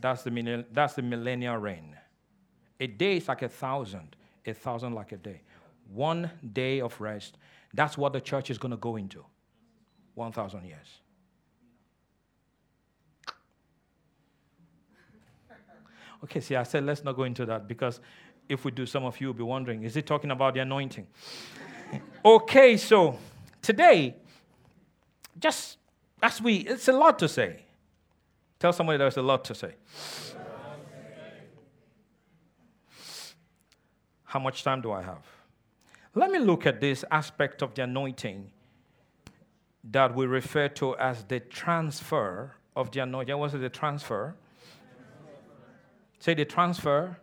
[0.00, 1.96] That's the, that's the millennial reign.
[2.80, 5.40] A day is like a thousand, a thousand like a day.
[5.92, 7.38] One day of rest.
[7.72, 9.24] That's what the church is going to go into.
[10.14, 11.00] 1,000 years.
[16.24, 18.00] Okay, see, I said let's not go into that because
[18.48, 21.06] if we do, some of you will be wondering is it talking about the anointing?
[22.24, 23.18] okay, so
[23.64, 24.14] today,
[25.40, 25.78] just
[26.22, 27.64] as we, it's a lot to say.
[28.60, 29.74] Tell somebody there's a lot to say.
[34.24, 35.24] How much time do I have?
[36.14, 38.50] Let me look at this aspect of the anointing
[39.90, 43.36] that we refer to as the transfer of the anointing.
[43.36, 44.34] What is the transfer?
[46.18, 47.18] Say the transfer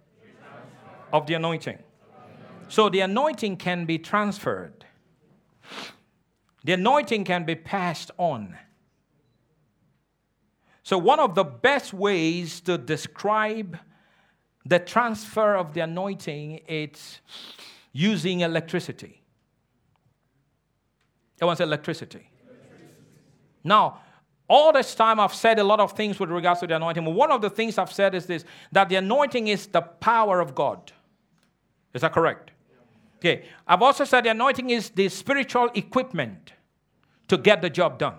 [1.12, 1.77] of the anointing.
[2.67, 4.86] So the anointing can be transferred,
[6.63, 8.58] the anointing can be passed on.
[10.84, 13.78] So, one of the best ways to describe
[14.65, 17.19] the transfer of the anointing is
[17.91, 19.21] using electricity.
[21.38, 22.30] Everyone said electricity.
[22.43, 22.86] electricity.
[23.63, 24.02] Now,
[24.47, 27.06] all this time I've said a lot of things with regards to the anointing.
[27.06, 30.39] But one of the things I've said is this that the anointing is the power
[30.39, 30.91] of God.
[31.93, 32.52] Is that correct?
[33.21, 33.45] Okay.
[33.67, 36.53] I've also said the anointing is the spiritual equipment
[37.27, 38.15] to get the job done.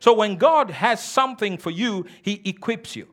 [0.00, 3.06] So when God has something for you, He equips you.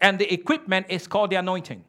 [0.00, 1.84] And the equipment is called the anointing.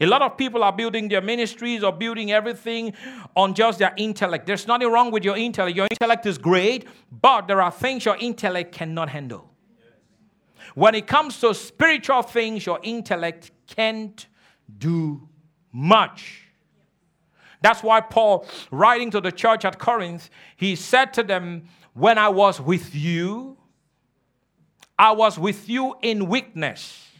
[0.00, 2.94] A lot of people are building their ministries or building everything
[3.34, 4.46] on just their intellect.
[4.46, 5.76] There's nothing wrong with your intellect.
[5.76, 9.50] Your intellect is great, but there are things your intellect cannot handle.
[10.74, 14.26] When it comes to spiritual things, your intellect can't
[14.78, 15.28] do
[15.72, 16.42] much.
[17.62, 22.28] That's why Paul, writing to the church at Corinth, he said to them, When I
[22.28, 23.56] was with you,
[24.98, 27.10] I was with you in weakness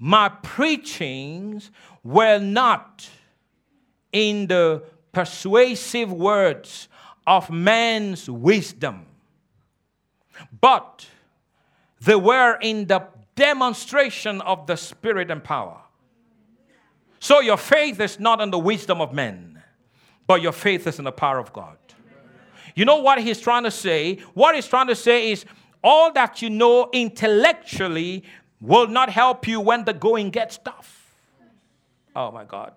[0.00, 1.70] my preachings
[2.02, 3.06] were not
[4.12, 6.88] in the persuasive words
[7.26, 9.04] of man's wisdom,
[10.58, 11.06] but
[12.00, 15.80] they were in the demonstration of the Spirit and power.
[17.18, 19.62] So your faith is not in the wisdom of men,
[20.26, 21.76] but your faith is in the power of God.
[22.74, 24.16] You know what he's trying to say?
[24.34, 25.44] What he's trying to say is
[25.82, 28.24] all that you know intellectually
[28.60, 31.14] will not help you when the going gets tough.
[32.14, 32.72] Oh my God.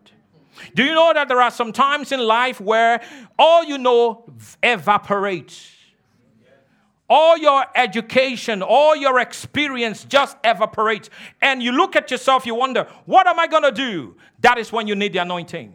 [0.75, 3.01] Do you know that there are some times in life where
[3.37, 4.25] all you know
[4.61, 5.71] evaporates?
[7.09, 11.09] All your education, all your experience just evaporates.
[11.41, 14.15] And you look at yourself, you wonder, what am I going to do?
[14.39, 15.73] That is when you need the anointing.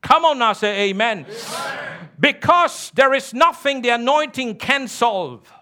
[0.00, 1.26] Come on now, say amen.
[1.28, 2.08] amen.
[2.18, 5.52] Because there is nothing the anointing can solve.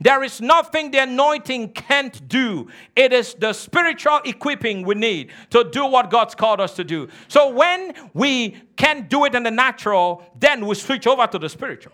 [0.00, 2.68] There is nothing the anointing can't do.
[2.96, 7.08] It is the spiritual equipping we need to do what God's called us to do.
[7.28, 11.48] So when we can't do it in the natural, then we switch over to the
[11.48, 11.92] spiritual.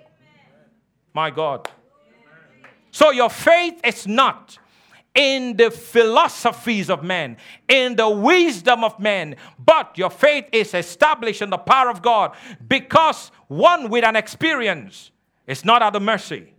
[1.13, 1.69] My God.
[2.91, 4.59] So your faith is not
[5.15, 7.37] in the philosophies of men,
[7.69, 12.37] in the wisdom of men, but your faith is established in the power of God
[12.69, 15.11] because one with an experience
[15.47, 16.53] is not at the mercy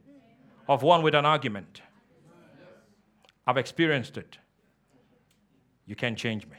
[0.67, 1.81] of one with an argument.
[3.47, 4.37] I've experienced it.
[5.85, 6.57] You can't change me.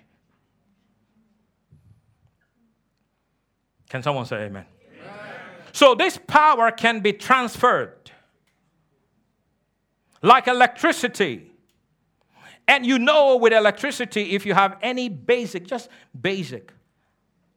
[3.88, 4.64] Can someone say amen?
[4.98, 5.10] amen?
[5.72, 8.11] So, this power can be transferred
[10.22, 11.50] like electricity.
[12.68, 15.88] And you know, with electricity, if you have any basic, just
[16.20, 16.72] basic,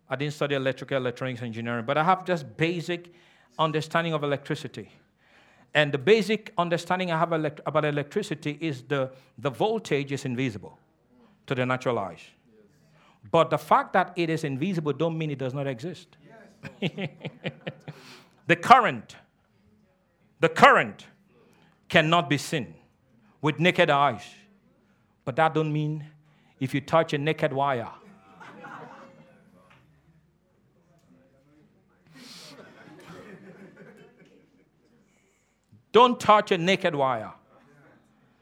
[0.10, 3.14] I didn't study electrical electronics engineering, but I have just basic
[3.58, 4.90] understanding of electricity.
[5.74, 10.80] And the basic understanding I have elect- about electricity is the, the voltage is invisible
[11.48, 12.22] to the natural eyes.
[13.32, 16.18] But the fact that it is invisible don't mean it does not exist.
[18.48, 19.16] the current,
[20.40, 21.08] the current
[21.90, 22.76] cannot be seen
[23.42, 24.24] with naked eyes.
[25.24, 26.06] But that don't mean
[26.60, 27.90] if you touch a naked wire,
[35.96, 37.32] Don't touch a naked wire.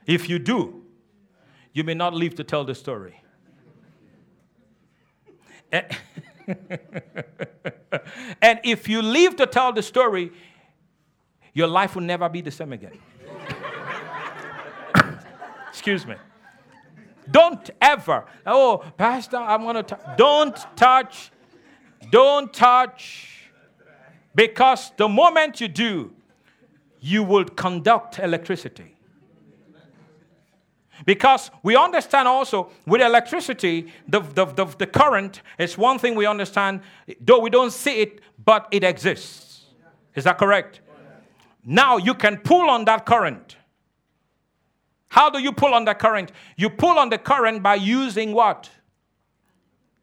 [0.07, 0.81] If you do,
[1.71, 3.21] you may not live to tell the story.
[5.71, 5.85] and
[8.63, 10.31] if you live to tell the story,
[11.53, 12.97] your life will never be the same again.
[15.73, 16.15] Excuse me.
[17.31, 21.31] Don't ever, oh, Pastor, I'm going to, don't touch,
[22.11, 23.49] don't touch,
[24.35, 26.13] because the moment you do,
[26.99, 28.95] you will conduct electricity.
[31.07, 36.27] Because we understand also with electricity, the, the, the, the, current is one thing we
[36.27, 36.81] understand,
[37.19, 39.65] though we don't see it, but it exists.
[40.13, 40.81] Is that correct?
[41.65, 43.57] Now you can pull on that current.
[45.13, 46.31] How do you pull on the current?
[46.57, 48.71] You pull on the current by using what?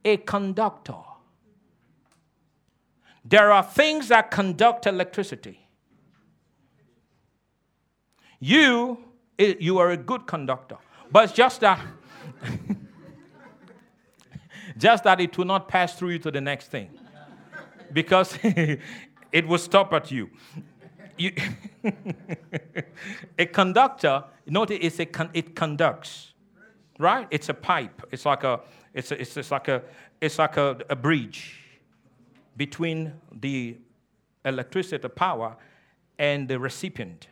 [0.05, 1.03] A conductor.
[3.25, 5.67] There are things that conduct electricity.
[8.39, 8.99] You,
[9.37, 10.79] you are a good conductor.
[11.11, 11.85] But it's just that,
[14.79, 16.89] just that it will not pass through you to the next thing.
[17.93, 20.31] Because it will stop at you.
[21.21, 21.33] You
[23.39, 26.33] a conductor, notice it's a con- it conducts.
[26.99, 27.27] right?
[27.31, 28.03] It's a pipe.
[28.11, 28.61] It's like a,
[28.95, 29.83] it's, a, it's, it's like a,
[30.21, 31.61] it's like a, a bridge
[32.57, 33.79] between the
[34.45, 35.57] electricity, the power,
[36.19, 37.29] and the recipient,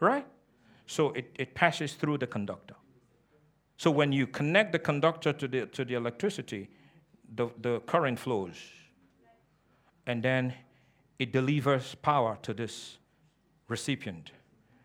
[0.00, 0.26] right?
[0.86, 2.74] So it, it passes through the conductor.
[3.76, 6.68] So when you connect the conductor to the, to the electricity,
[7.34, 8.56] the, the current flows.
[10.06, 10.54] And then
[11.18, 12.98] it delivers power to this
[13.68, 14.30] recipient.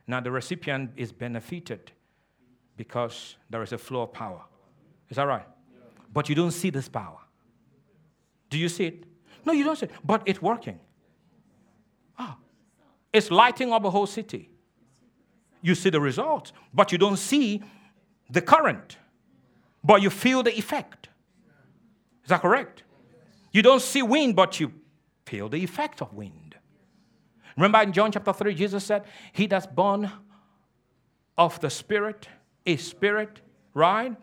[0.08, 1.92] Now, the recipient is benefited
[2.78, 4.42] because there is a flow of power.
[5.10, 5.48] Is that right?
[6.14, 7.20] But you don't see this power.
[8.50, 9.06] Do you see it?
[9.46, 10.80] No, you don't see it, but it's working.
[12.18, 12.38] Ah,
[13.14, 14.50] it's lighting up a whole city.
[15.62, 17.62] You see the results, but you don't see
[18.30, 18.98] the current,
[19.84, 21.10] but you feel the effect.
[22.24, 22.84] Is that correct?
[23.52, 24.72] You don't see wind, but you
[25.26, 26.51] feel the effect of wind.
[27.56, 30.12] Remember in John chapter 3, Jesus said, He that's born
[31.38, 32.28] of the Spirit
[32.66, 33.42] is Spirit,
[33.74, 34.16] right?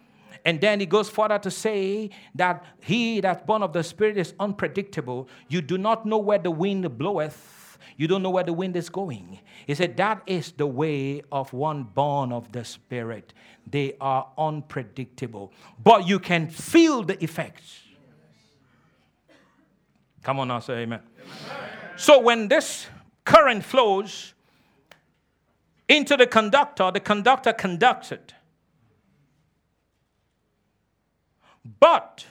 [0.44, 4.34] And then he goes further to say that he that's born of the Spirit is
[4.38, 5.28] unpredictable.
[5.48, 8.88] You do not know where the wind bloweth, you don't know where the wind is
[8.88, 9.40] going.
[9.66, 13.34] He said, That is the way of one born of the Spirit.
[13.66, 15.52] They are unpredictable,
[15.82, 17.80] but you can feel the effects.
[20.22, 21.00] Come on now, say amen.
[21.20, 21.68] amen.
[21.96, 22.86] So when this
[23.28, 24.32] current flows
[25.86, 28.32] into the conductor, the conductor conducts it.
[31.78, 32.24] But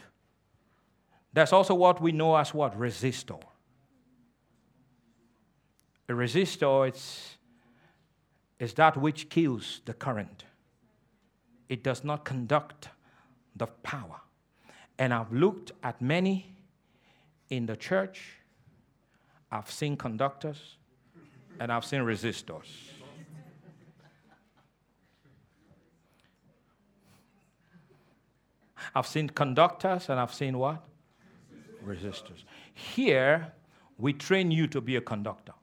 [1.34, 2.78] that's also what we know as what?
[2.80, 3.40] Resistor.
[6.10, 7.38] A resistor is,
[8.60, 10.46] is that which kills the current.
[11.70, 12.90] It does not conduct
[13.56, 14.22] the power.
[14.98, 16.56] And I've looked at many
[17.52, 18.32] in the church,
[19.52, 20.78] I've seen conductors,
[21.60, 22.68] and I've seen resistors.
[28.96, 30.84] I've seen conductors and I've seen what?
[31.86, 32.44] Resistors.
[32.74, 33.54] Here,
[33.98, 35.54] we train you to be a conductor.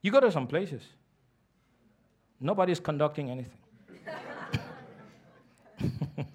[0.00, 0.82] You go to some places,
[2.40, 3.58] nobody's conducting anything.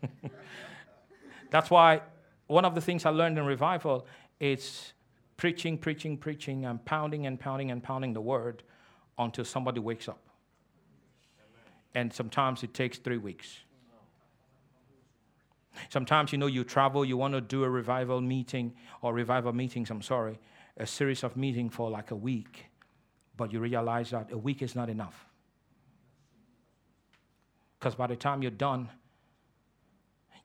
[1.49, 2.01] That's why
[2.47, 4.05] one of the things I learned in revival
[4.39, 4.93] is
[5.37, 8.63] preaching, preaching, preaching, and pounding and pounding and pounding the word
[9.17, 10.19] until somebody wakes up.
[11.95, 13.59] And sometimes it takes three weeks.
[15.89, 19.89] Sometimes, you know, you travel, you want to do a revival meeting or revival meetings,
[19.89, 20.39] I'm sorry,
[20.77, 22.65] a series of meetings for like a week,
[23.37, 25.25] but you realize that a week is not enough.
[27.79, 28.89] Because by the time you're done,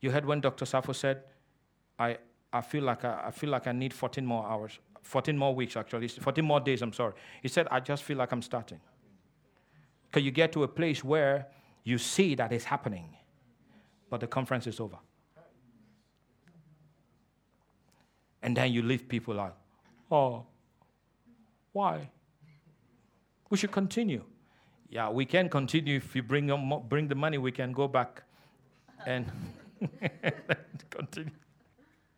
[0.01, 0.65] you heard when Dr.
[0.65, 1.23] Safo said,
[1.97, 2.17] I,
[2.51, 5.77] I, feel like I, I feel like I need 14 more hours, 14 more weeks
[5.77, 7.13] actually, 14 more days, I'm sorry.
[7.41, 8.79] He said, I just feel like I'm starting.
[10.07, 11.47] Because you get to a place where
[11.83, 13.15] you see that it's happening,
[14.09, 14.97] but the conference is over.
[18.41, 19.53] And then you leave people like,
[20.11, 20.45] oh,
[21.73, 22.09] why?
[23.49, 24.23] We should continue.
[24.89, 25.97] Yeah, we can continue.
[25.97, 26.47] If you bring,
[26.87, 28.23] bring the money, we can go back
[29.05, 29.25] and
[30.89, 31.31] continue.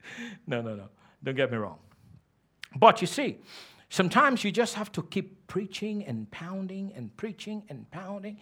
[0.48, 0.90] No, no, no.
[1.24, 1.78] Don't get me wrong.
[2.76, 3.38] But you see,
[3.90, 8.40] sometimes you just have to keep preaching and pounding and preaching and pounding.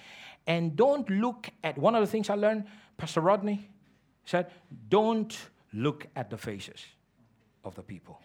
[0.47, 2.65] And don't look at one of the things I learned,
[2.97, 3.69] Pastor Rodney
[4.25, 4.51] said,
[4.89, 5.37] don't
[5.73, 6.85] look at the faces
[7.63, 8.21] of the people.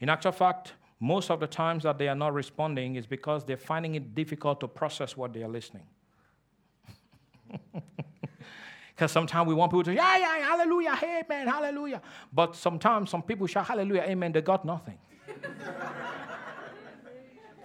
[0.00, 3.56] In actual fact, most of the times that they are not responding is because they're
[3.56, 5.86] finding it difficult to process what they are listening.
[8.94, 12.02] Because sometimes we want people to, yeah, yeah, hallelujah, amen, hallelujah.
[12.32, 14.98] But sometimes some people shout hallelujah, amen, they got nothing.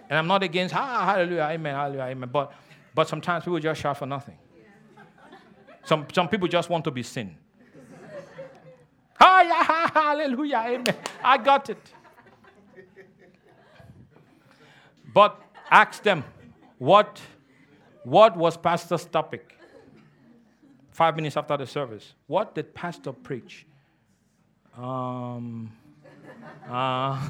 [0.08, 2.30] and I'm not against ah, hallelujah, amen, hallelujah, amen.
[2.32, 2.52] But,
[2.94, 4.38] but sometimes people just shout for nothing.
[5.84, 7.36] Some, some people just want to be seen.
[9.20, 10.96] Ah, yeah, hallelujah, amen.
[11.22, 11.92] I got it.
[15.12, 16.24] But ask them,
[16.78, 17.20] what,
[18.04, 19.57] what was Pastor's topic?
[20.98, 22.14] Five minutes after the service.
[22.26, 23.64] What did Pastor preach?
[24.76, 25.70] Um,
[26.68, 27.28] uh,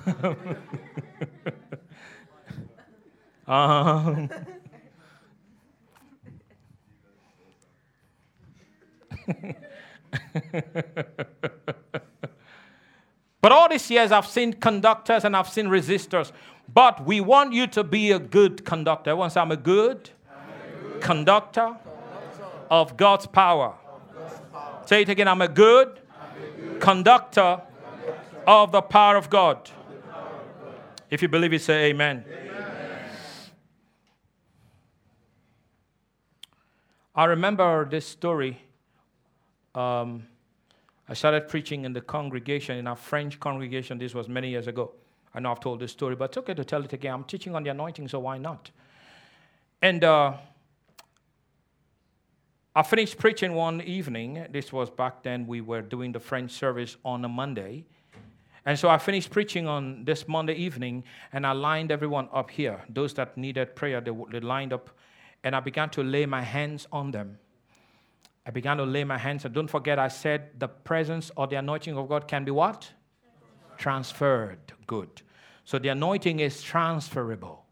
[3.46, 4.30] um,
[13.42, 16.32] but all these years, I've seen conductors and I've seen resistors.
[16.72, 19.10] But we want you to be a good conductor.
[19.10, 21.87] Everyone say, I'm a good, I'm a good conductor, conductor
[22.70, 23.74] of God's power.
[24.86, 26.00] Say it again I'm a good,
[26.80, 27.60] conductor,
[28.46, 29.64] of the power of God.
[29.64, 30.80] Power of God.
[31.10, 32.24] If you believe it, say amen.
[32.26, 32.48] amen.
[37.14, 38.58] I remember this story.
[39.74, 40.26] Um,
[41.08, 43.98] I started preaching in the congregation, in our French congregation.
[43.98, 44.92] This was many years ago.
[45.34, 47.14] I know I've told this story, but it's okay to tell it again.
[47.14, 48.70] I'm teaching on the anointing, so why not?
[49.82, 50.34] And uh,
[52.74, 54.46] I finished preaching one evening.
[54.50, 57.84] This was back then, we were doing the French service on a Monday.
[58.66, 62.82] And so I finished preaching on this Monday evening, and I lined everyone up here.
[62.90, 64.90] Those that needed prayer, they, they lined up,
[65.42, 67.38] and I began to lay my hands on them.
[68.46, 71.56] I began to lay my hands, and don't forget, I said the presence or the
[71.56, 72.90] anointing of God can be what?
[73.78, 74.58] Transferred.
[74.86, 75.22] Good.
[75.64, 77.64] So the anointing is transferable,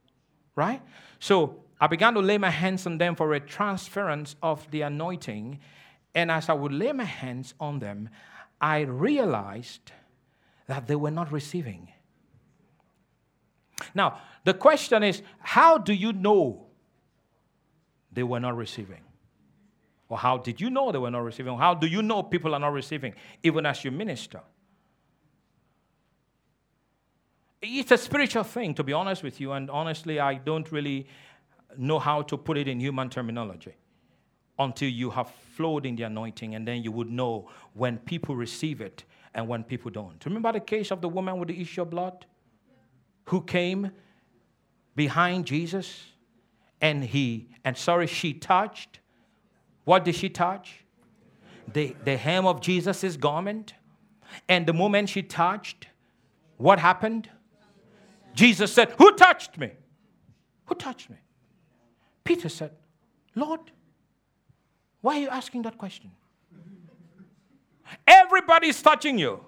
[0.55, 0.80] right?
[1.18, 5.61] So I began to lay my hands on them for a transference of the anointing.
[6.14, 8.09] And as I would lay my hands on them,
[8.61, 9.93] I realized
[10.66, 11.89] that they were not receiving.
[13.95, 16.66] Now, the question is how do you know
[18.11, 19.03] they were not receiving?
[20.09, 21.59] Or how did you know they were not receiving?
[21.59, 23.12] How do you know people are not receiving,
[23.43, 24.41] even as you minister?
[27.61, 31.09] It's a spiritual thing, to be honest with you, and honestly, I don't really
[31.79, 33.74] know how to put it in human terminology
[34.59, 38.81] until you have flowed in the anointing, and then you would know when people receive
[38.81, 39.05] it
[39.35, 40.24] and when people don't.
[40.24, 42.24] Remember the case of the woman with the issue of blood
[43.27, 43.91] who came
[44.95, 46.05] behind Jesus
[46.81, 49.01] and he, and sorry, she touched.
[49.85, 50.85] What did she touch?
[51.72, 53.74] The, the hem of Jesus' garment.
[54.49, 55.89] And the moment she touched,
[56.57, 57.29] what happened?
[58.35, 59.70] Jesus said, Who touched me?
[60.66, 61.16] Who touched me?
[62.27, 62.72] Peter said,
[63.35, 63.61] Lord,
[65.01, 66.11] why are you asking that question?
[68.07, 69.45] Everybody's touching you.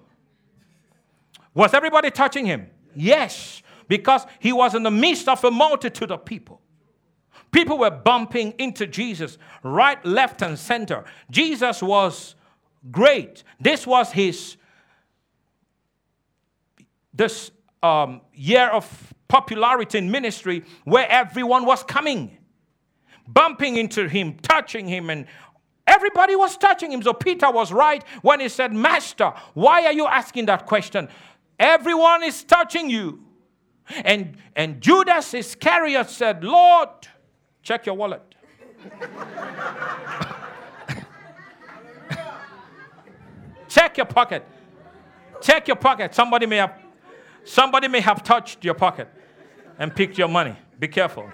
[1.53, 2.67] Was everybody touching him?
[2.95, 6.61] Yes, because he was in the midst of a multitude of people.
[7.51, 11.03] People were bumping into Jesus right, left, and center.
[11.29, 12.35] Jesus was
[12.91, 13.43] great.
[13.59, 14.55] This was his
[17.13, 17.51] this
[17.83, 22.37] um, year of popularity in ministry where everyone was coming,
[23.33, 25.25] bumping into him, touching him, and
[25.89, 27.01] Everybody was touching him.
[27.01, 31.09] So Peter was right when he said, Master, why are you asking that question?
[31.57, 33.23] Everyone is touching you.
[34.03, 36.89] And, and Judas Iscariot said, Lord,
[37.63, 38.21] check your wallet.
[43.67, 44.45] check your pocket.
[45.41, 46.13] Check your pocket.
[46.13, 46.79] Somebody may have
[47.43, 49.07] somebody may have touched your pocket
[49.79, 50.55] and picked your money.
[50.77, 51.27] Be careful.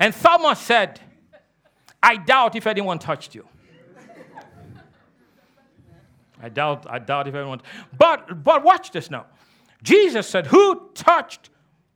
[0.00, 0.98] And Thomas said,
[2.02, 3.46] I doubt if anyone touched you.
[6.42, 7.60] I doubt, I doubt if anyone.
[7.96, 9.26] But, but watch this now.
[9.82, 11.50] Jesus said, Who touched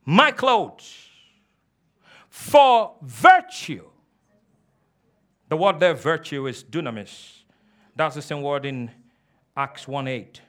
[0.05, 1.09] my clothes?
[2.28, 3.86] For virtue.
[5.48, 7.44] The word there, virtue, is dunamis.
[7.96, 8.90] That's the same word in
[9.57, 10.42] Acts 1 8.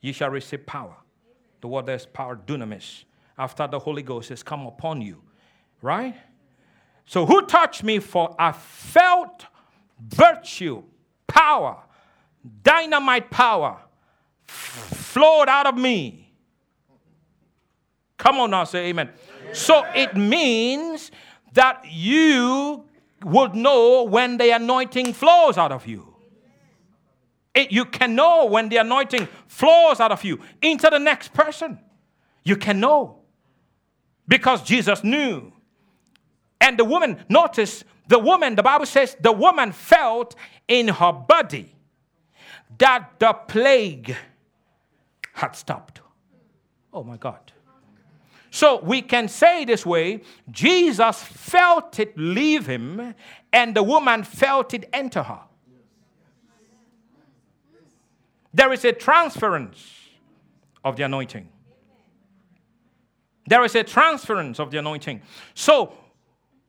[0.00, 0.94] You shall receive power.
[1.60, 3.04] The word there is power, dunamis.
[3.36, 5.22] After the Holy Ghost has come upon you.
[5.82, 6.14] Right?
[7.10, 7.98] So, who touched me?
[7.98, 9.46] For I felt
[9.98, 10.84] virtue,
[11.26, 11.82] power,
[12.62, 13.78] dynamite power
[14.46, 16.32] flowed out of me.
[18.16, 19.10] Come on now, say amen.
[19.52, 21.10] So, it means
[21.54, 22.84] that you
[23.24, 26.14] would know when the anointing flows out of you.
[27.56, 31.80] It, you can know when the anointing flows out of you into the next person.
[32.44, 33.18] You can know
[34.28, 35.52] because Jesus knew.
[36.70, 40.36] And the woman, notice the woman, the Bible says the woman felt
[40.68, 41.74] in her body
[42.78, 44.14] that the plague
[45.32, 46.00] had stopped.
[46.92, 47.50] Oh my God.
[48.52, 53.16] So we can say this way Jesus felt it leave him,
[53.52, 55.40] and the woman felt it enter her.
[58.54, 59.92] There is a transference
[60.84, 61.48] of the anointing.
[63.48, 65.22] There is a transference of the anointing.
[65.54, 65.94] So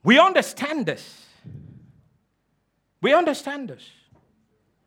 [0.03, 1.25] we understand this.
[3.01, 3.89] We understand this.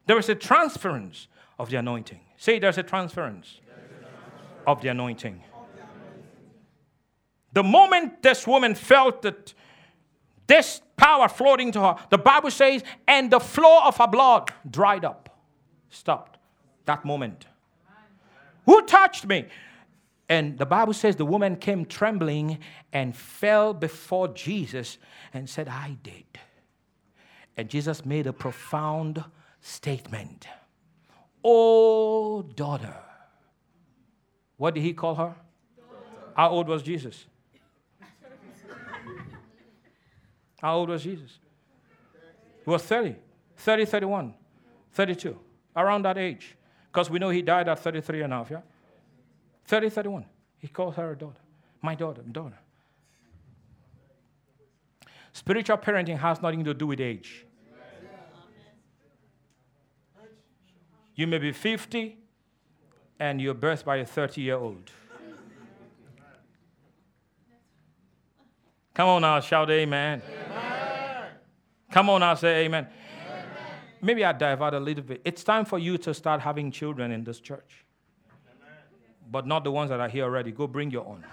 [0.07, 2.21] There is a transference of the anointing.
[2.37, 3.61] Say there's a transference,
[4.67, 5.43] of the anointing.
[7.53, 9.55] The moment this woman felt that
[10.47, 15.05] this power flowed into her, the Bible says, and the flow of her blood dried
[15.05, 15.39] up,
[15.91, 16.39] stopped.
[16.85, 17.47] That moment.
[18.67, 19.47] Who touched me?
[20.29, 22.59] And the Bible says the woman came trembling
[22.93, 24.99] and fell before Jesus
[25.33, 26.25] and said, I did.
[27.57, 29.23] And Jesus made a profound
[29.61, 30.47] statement.
[31.45, 32.97] Oh, daughter.
[34.57, 35.35] What did he call her?
[35.77, 36.33] Daughter.
[36.35, 37.27] How old was Jesus?
[40.61, 41.39] How old was Jesus?
[42.65, 43.17] He was 30,
[43.59, 44.35] 30, 31,
[44.93, 45.39] 32,
[45.77, 46.57] around that age.
[46.91, 48.61] Because we know he died at 33 and a half, yeah?
[49.65, 50.25] 30, 31.
[50.59, 51.41] He calls her a daughter.
[51.83, 52.59] My daughter, daughter.
[55.33, 57.45] Spiritual parenting has nothing to do with age.
[61.17, 62.19] You may be 50
[63.19, 64.91] and you're birthed by a 30 year old.
[68.95, 70.23] Come on now, shout amen.
[70.25, 71.27] amen.
[71.91, 72.87] Come on now, say amen.
[72.87, 73.47] amen.
[74.01, 75.21] Maybe I divert a little bit.
[75.25, 77.85] It's time for you to start having children in this church.
[79.31, 80.53] But not the ones that are here already.
[80.53, 81.25] Go bring your own.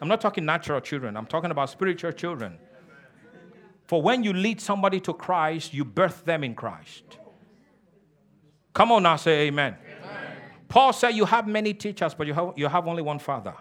[0.00, 2.58] I'm not talking natural children, I'm talking about spiritual children.
[3.86, 7.04] For when you lead somebody to Christ, you birth them in Christ.
[8.74, 9.76] Come on now, say amen.
[10.02, 10.36] amen.
[10.68, 13.54] Paul said, You have many teachers, but you have, you have only one father.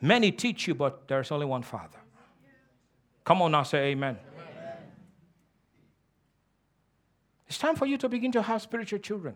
[0.00, 1.98] Many teach you, but there's only one Father.
[3.24, 4.16] Come on now, say amen.
[4.34, 4.76] amen.
[7.46, 9.34] It's time for you to begin to have spiritual children.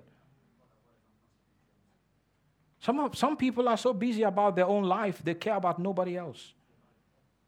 [2.85, 6.53] Some, some people are so busy about their own life, they care about nobody else.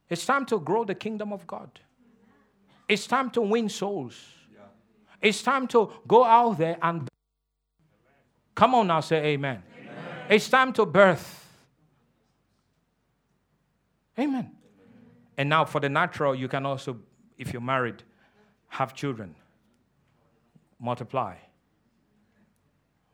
[0.09, 1.68] It's time to grow the kingdom of God.
[2.89, 4.18] It's time to win souls.
[5.20, 7.07] It's time to go out there and.
[8.55, 9.62] Come on now, say amen.
[9.78, 9.95] amen.
[10.30, 11.47] It's time to birth.
[14.18, 14.53] Amen.
[15.37, 16.99] And now for the natural, you can also,
[17.37, 18.03] if you're married,
[18.68, 19.34] have children,
[20.80, 21.34] multiply,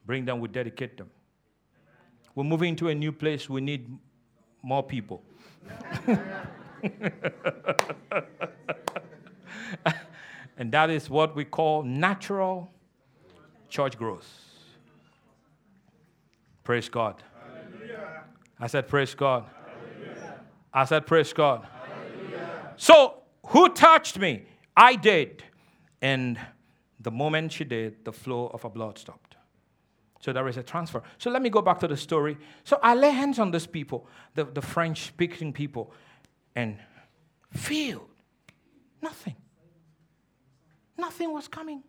[0.07, 1.11] bring them, we dedicate them.
[2.35, 3.87] We're moving into a new place, we need
[4.63, 5.23] more people.
[10.57, 12.71] and that is what we call natural
[13.69, 14.29] church growth.
[16.65, 17.23] Praise God.
[17.45, 18.25] Hallelujah.
[18.59, 19.45] I said, Praise God.
[20.73, 21.67] I said, Praise God.
[21.67, 22.75] Hallelujah.
[22.77, 24.45] So, who touched me?
[24.77, 25.43] I did.
[26.01, 26.39] And
[27.01, 29.32] the moment she did, the flow of her blood stopped.
[30.23, 31.03] So there is a transfer.
[31.19, 32.39] So let me go back to the story.
[32.63, 34.07] So I lay hands on these people,
[34.37, 35.93] the, the French speaking people,
[36.55, 36.79] and
[37.53, 38.09] feel
[39.03, 39.35] nothing.
[40.97, 41.83] Nothing was coming.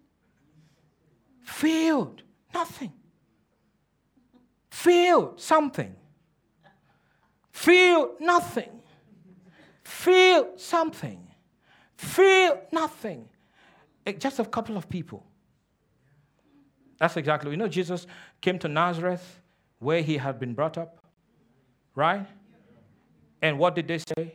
[1.44, 2.16] Feel
[2.52, 2.92] nothing.
[4.72, 5.96] Feel something.
[7.52, 8.82] Feel nothing.
[9.84, 11.28] Feel something.
[11.98, 13.30] Feel nothing.
[14.08, 15.24] It, just a couple of people.
[17.04, 17.52] That's exactly.
[17.52, 18.08] You know, Jesus
[18.40, 19.42] came to Nazareth
[19.80, 21.00] where he had been brought up,
[21.96, 22.26] right?
[23.42, 24.34] And what did they say?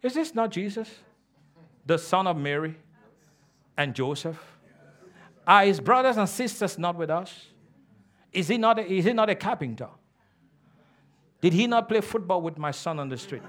[0.00, 0.88] Is this not Jesus,
[1.84, 2.76] the son of Mary
[3.76, 4.40] and Joseph?
[5.44, 7.46] Are his brothers and sisters not with us?
[8.32, 9.88] Is he not a, is he not a carpenter?
[11.40, 13.42] Did he not play football with my son on the street?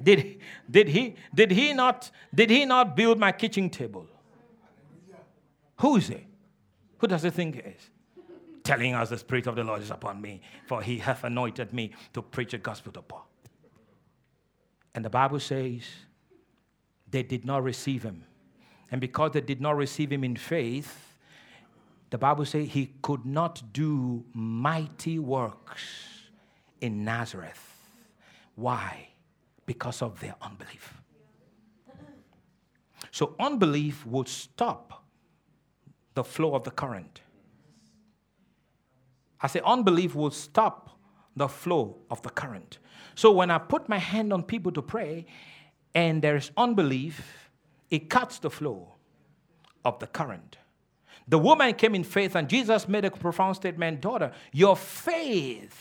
[0.00, 0.38] Did,
[0.70, 4.06] did, he, did, he not, did he not build my kitchen table?
[5.80, 6.26] Who is he?
[6.98, 7.90] Who does he think he is?
[8.62, 11.92] Telling us the Spirit of the Lord is upon me, for he hath anointed me
[12.12, 13.22] to preach the gospel to poor.
[14.94, 15.82] And the Bible says
[17.10, 18.24] they did not receive him.
[18.90, 21.16] And because they did not receive him in faith,
[22.10, 25.82] the Bible says he could not do mighty works
[26.80, 27.76] in Nazareth.
[28.54, 29.08] Why?
[29.66, 31.02] Because of their unbelief.
[33.10, 35.03] So, unbelief would stop
[36.14, 37.20] the flow of the current.
[39.40, 40.98] I say, unbelief will stop
[41.36, 42.78] the flow of the current.
[43.14, 45.26] So, when I put my hand on people to pray
[45.94, 47.50] and there's unbelief,
[47.90, 48.94] it cuts the flow
[49.84, 50.58] of the current.
[51.28, 55.78] The woman came in faith, and Jesus made a profound statement Daughter, your faith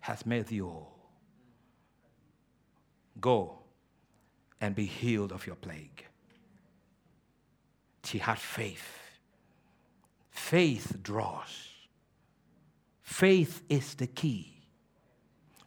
[0.00, 0.92] has made you whole.
[3.20, 3.58] Go
[4.60, 6.04] and be healed of your plague.
[8.04, 9.05] She had faith.
[10.36, 11.70] Faith draws.
[13.00, 14.62] Faith is the key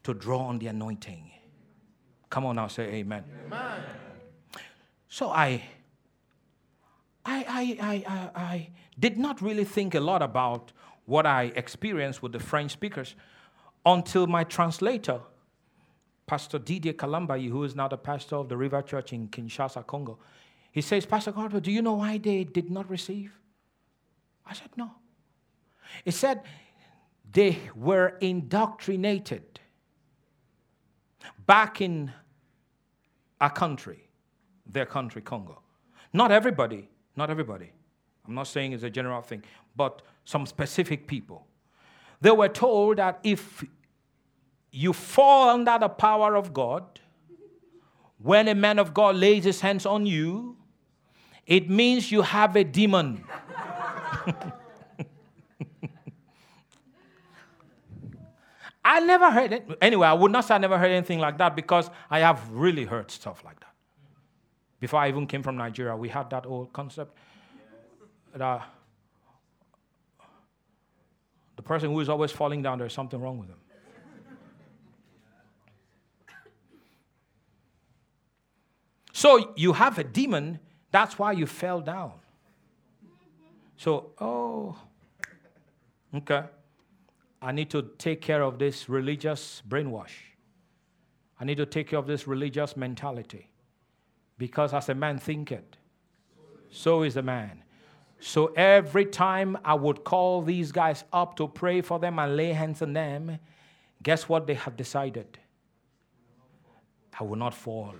[0.03, 1.31] to draw on the anointing.
[2.29, 3.23] Come on now, say amen.
[3.47, 3.83] amen.
[5.09, 5.63] So I,
[7.25, 10.71] I, I, I, I did not really think a lot about
[11.05, 13.15] what I experienced with the French speakers
[13.85, 15.19] until my translator,
[16.27, 20.19] Pastor Didier Kalambayi, who is now the pastor of the River Church in Kinshasa, Congo,
[20.71, 23.38] he says, Pastor Carter, do you know why they did not receive?
[24.49, 24.91] I said, No.
[26.05, 26.41] He said,
[27.31, 29.59] they were indoctrinated
[31.45, 32.11] back in
[33.39, 34.09] our country,
[34.65, 35.61] their country, Congo.
[36.11, 37.71] Not everybody, not everybody.
[38.27, 39.43] I'm not saying it's a general thing,
[39.75, 41.45] but some specific people.
[42.21, 43.63] They were told that if
[44.71, 46.99] you fall under the power of God,
[48.21, 50.57] When a man of God lays his hands on you,
[51.47, 53.23] it means you have a demon.
[58.83, 59.69] I never heard it.
[59.81, 62.85] Anyway, I would not say I never heard anything like that because I have really
[62.85, 63.73] heard stuff like that.
[64.79, 67.15] Before I even came from Nigeria, we had that old concept
[68.33, 68.61] that uh,
[71.55, 73.57] the person who is always falling down, there's something wrong with him.
[79.11, 80.59] So you have a demon,
[80.91, 82.13] that's why you fell down.
[83.79, 84.77] So, oh,
[86.13, 86.43] okay.
[87.41, 90.11] I need to take care of this religious brainwash.
[91.39, 93.49] I need to take care of this religious mentality.
[94.37, 95.77] Because as a man thinketh,
[96.69, 97.63] so is a man.
[98.19, 102.51] So every time I would call these guys up to pray for them and lay
[102.51, 103.39] hands on them,
[104.03, 105.39] guess what they have decided?
[107.17, 107.95] I will not fall.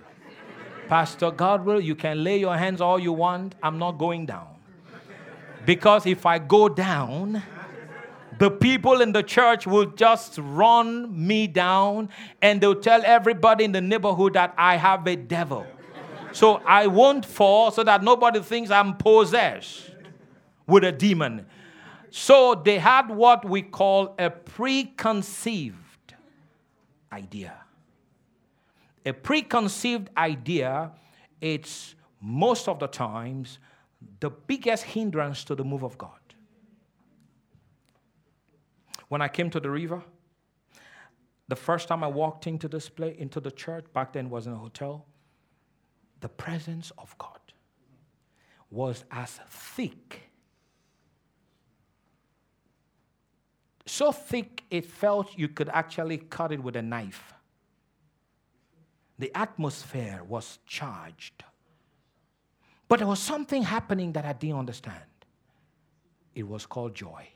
[0.88, 3.54] Pastor Godwill, you can lay your hands all you want.
[3.62, 4.49] I'm not going down.
[5.66, 7.42] Because if I go down,
[8.38, 12.08] the people in the church will just run me down
[12.40, 15.66] and they'll tell everybody in the neighborhood that I have a devil.
[16.32, 19.90] So I won't fall so that nobody thinks I'm possessed
[20.66, 21.46] with a demon.
[22.10, 25.76] So they had what we call a preconceived
[27.12, 27.54] idea.
[29.04, 30.92] A preconceived idea,
[31.40, 33.58] it's most of the times
[34.20, 36.10] the biggest hindrance to the move of God.
[39.08, 40.02] When I came to the river,
[41.48, 44.52] the first time I walked into this place, into the church, back then was in
[44.52, 45.06] a hotel,
[46.20, 47.40] the presence of God
[48.70, 50.30] was as thick.
[53.86, 57.34] So thick it felt you could actually cut it with a knife.
[59.18, 61.42] The atmosphere was charged.
[62.90, 65.04] But there was something happening that I didn't understand.
[66.34, 67.28] It was called joy.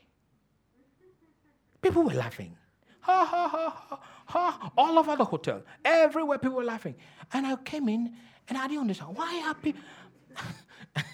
[1.81, 2.57] People were laughing.
[2.99, 4.71] Ha ha ha ha ha.
[4.77, 5.63] All over the hotel.
[5.85, 6.95] Everywhere people were laughing.
[7.31, 8.13] And I came in
[8.49, 9.81] and I didn't understand why are people.
[10.35, 10.53] Ha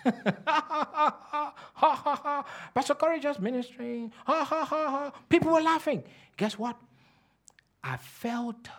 [0.06, 0.12] ha
[0.48, 2.46] ha ha ha ha ha.
[2.74, 4.12] Pastor Corey just ministering.
[4.26, 5.12] Ha, ha, ha, ha.
[5.30, 6.04] People were laughing.
[6.36, 6.78] Guess what?
[7.84, 8.70] I felt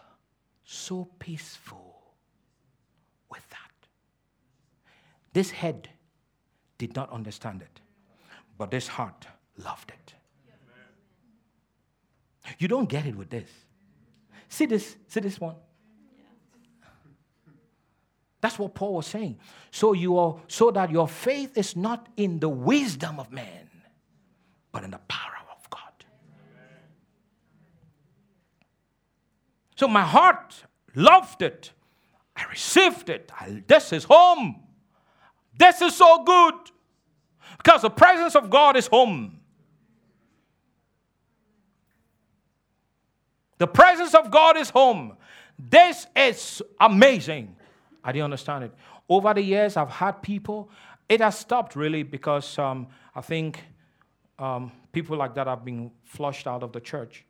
[0.64, 2.02] so peaceful
[3.30, 3.61] with that.
[5.32, 5.88] This head
[6.78, 7.80] did not understand it,
[8.58, 9.26] but this heart
[9.56, 10.14] loved it.
[12.58, 13.48] You don't get it with this.
[14.48, 15.54] See this, see this one?
[18.40, 19.38] That's what Paul was saying.
[19.70, 23.70] So you are so that your faith is not in the wisdom of man,
[24.72, 26.04] but in the power of God.
[29.76, 30.64] So my heart
[30.96, 31.70] loved it.
[32.34, 33.30] I received it.
[33.38, 34.60] I, this is home.
[35.62, 36.54] This is so good.
[37.58, 39.38] Because the presence of God is home.
[43.58, 45.16] The presence of God is home.
[45.56, 47.54] This is amazing.
[48.02, 48.74] I didn't understand it.
[49.08, 50.68] Over the years, I've had people,
[51.08, 53.60] it has stopped really because um, I think
[54.40, 57.24] um, people like that have been flushed out of the church.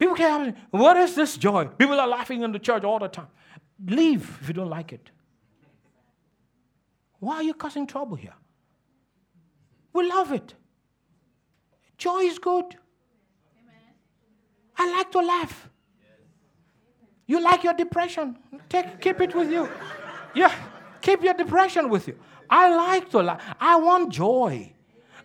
[0.00, 1.66] People can't, what is this joy?
[1.66, 3.28] People are laughing in the church all the time.
[3.86, 5.12] Leave if you don't like it.
[7.20, 8.34] Why are you causing trouble here?
[9.92, 10.54] We love it.
[11.96, 12.64] Joy is good.
[12.64, 13.94] Amen.
[14.76, 15.68] I like to laugh.
[17.26, 18.38] You like your depression.
[18.68, 19.68] Take, keep it with you.
[20.34, 20.54] Yeah,
[21.00, 22.18] keep your depression with you.
[22.48, 23.42] I like to laugh.
[23.60, 24.72] I want joy.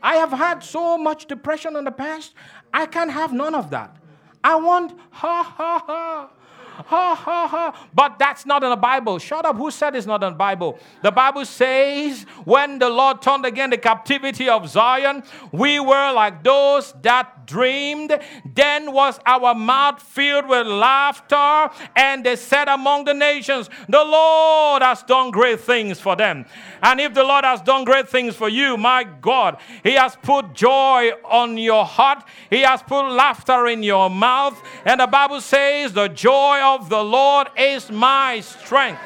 [0.01, 2.33] I have had so much depression in the past.
[2.73, 3.95] I can't have none of that.
[4.43, 6.29] I want ha ha ha.
[6.75, 7.87] Ha ha ha.
[7.93, 9.19] But that's not in the Bible.
[9.19, 9.57] Shut up.
[9.57, 10.79] Who said it's not in the Bible?
[11.03, 16.43] The Bible says when the Lord turned again the captivity of Zion, we were like
[16.43, 18.19] those that dreamed.
[18.55, 24.81] Then was our mouth filled with laughter, and they said among the nations, The Lord
[24.81, 26.45] has done great things for them.
[26.81, 30.53] And if the Lord has done great things for you, my God, He has put
[30.53, 34.61] joy on your heart, He has put laughter in your mouth.
[34.85, 39.01] And the Bible says, The joy of the Lord is my strength.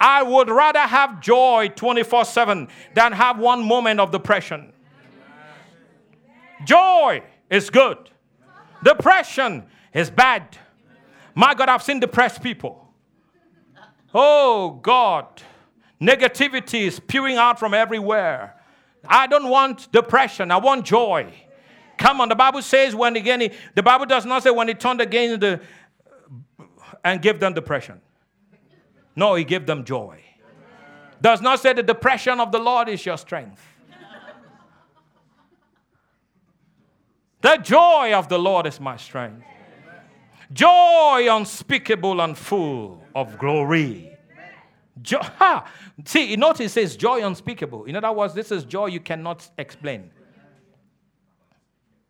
[0.00, 4.72] I would rather have joy 24 7 than have one moment of depression.
[6.64, 8.10] Joy is good,
[8.82, 10.56] depression is bad.
[11.34, 12.88] My God, I've seen depressed people.
[14.12, 15.26] Oh, God.
[16.00, 18.56] Negativity is spewing out from everywhere.
[19.06, 21.32] I don't want depression, I want joy.
[21.98, 25.02] Come on, the Bible says when again, the Bible does not say when he turned
[25.02, 25.60] again the
[27.04, 28.00] and give them depression.
[29.16, 30.22] No, he gave them joy.
[31.20, 33.62] Does not say the depression of the Lord is your strength.
[37.42, 39.44] The joy of the Lord is my strength.
[40.52, 44.10] Joy unspeakable and full of glory.
[45.00, 45.70] Jo- ha!
[46.04, 47.84] See, notice it says joy unspeakable.
[47.84, 50.10] In other words, this is joy you cannot explain.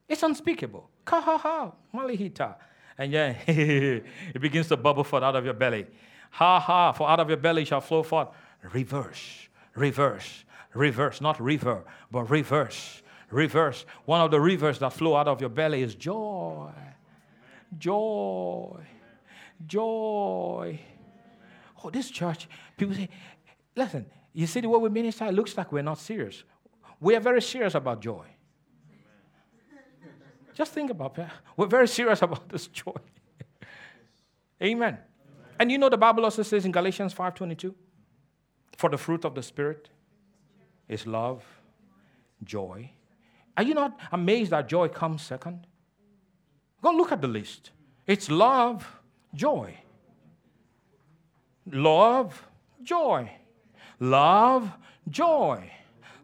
[0.09, 0.89] It's unspeakable.
[1.05, 2.57] Ka ha ha, malihita.
[3.01, 5.87] And yeah, it begins to bubble forth out of your belly.
[6.33, 8.29] Ha ha, for out of your belly shall flow forth
[8.75, 10.45] reverse, reverse,
[10.75, 13.87] reverse, not river, but reverse, reverse.
[14.05, 16.73] One of the rivers that flow out of your belly is joy,
[17.79, 18.77] joy,
[19.67, 20.79] joy.
[21.83, 23.09] Oh, this church, people say,
[23.75, 26.45] listen, you see the way we minister, it looks like we're not serious.
[27.01, 28.27] We are very serious about joy.
[30.55, 31.33] Just think about that.
[31.57, 32.97] We're very serious about this joy.
[34.63, 34.99] Amen.
[35.59, 37.75] And you know the Bible also says in Galatians 5:22,
[38.77, 39.89] for the fruit of the spirit
[40.89, 41.45] is love,
[42.43, 42.91] joy.
[43.57, 45.67] Are you not amazed that joy comes second?
[46.83, 47.73] Go look at the list.
[48.07, 49.01] It's love,
[49.35, 49.77] joy.
[51.67, 52.49] Love,
[52.83, 53.31] joy.
[54.01, 54.71] Love,
[55.09, 55.71] joy.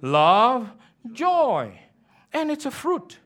[0.01, 0.73] Love,
[1.13, 1.79] joy.
[2.33, 3.19] And it's a fruit.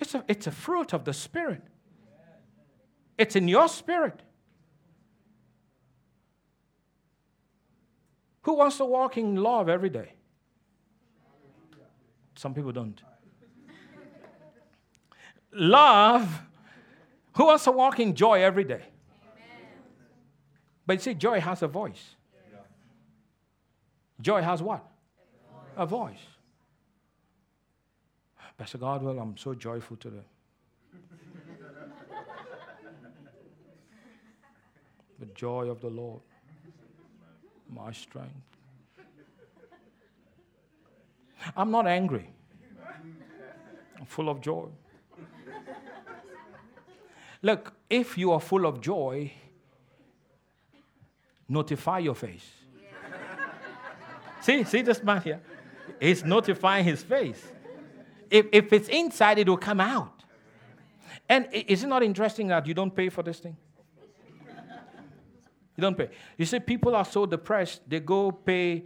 [0.00, 1.62] It's a, it's a fruit of the Spirit.
[3.18, 4.22] It's in your spirit.
[8.42, 10.12] Who wants to walk in love every day?
[12.36, 13.02] Some people don't.
[15.52, 16.42] Love.
[17.32, 18.84] Who wants to walk in joy every day?
[20.86, 22.14] But you see, joy has a voice.
[24.20, 24.88] Joy has what?
[25.76, 26.37] A voice.
[28.58, 30.16] Pastor Godwill, I'm so joyful today.
[35.20, 36.20] the joy of the Lord,
[37.72, 38.34] my strength.
[41.56, 42.28] I'm not angry.
[43.96, 44.66] I'm full of joy.
[47.42, 49.32] Look, if you are full of joy,
[51.48, 52.50] notify your face.
[54.40, 55.40] see, see this man here?
[56.00, 57.52] He's notifying his face.
[58.30, 60.22] If, if it's inside, it will come out.
[61.28, 63.56] And is it not interesting that you don't pay for this thing?
[65.76, 66.08] You don't pay.
[66.36, 68.84] You see, people are so depressed, they go pay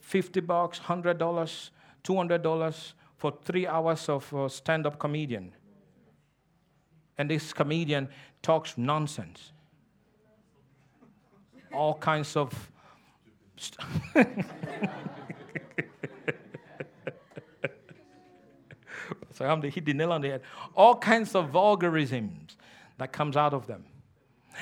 [0.00, 1.70] 50 bucks, $100,
[2.04, 5.52] $200 for three hours of uh, stand up comedian.
[7.16, 8.08] And this comedian
[8.42, 9.52] talks nonsense.
[11.72, 12.70] All kinds of.
[13.56, 14.44] St-
[19.34, 20.42] So the, hit the nail on the head.
[20.74, 22.56] All kinds of vulgarisms
[22.98, 23.84] that comes out of them.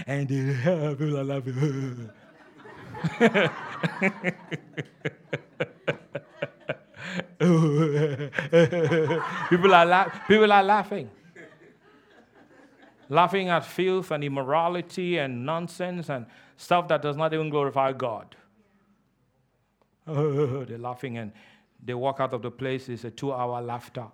[0.06, 2.10] And they people are laughing.
[9.48, 11.10] people, are la- people are laughing.
[13.08, 16.24] Laughing at filth and immorality and nonsense and
[16.56, 18.34] stuff that does not even glorify God.
[20.06, 21.32] Oh, they're laughing and
[21.84, 22.88] they walk out of the place.
[22.88, 24.06] It's a two hour laughter.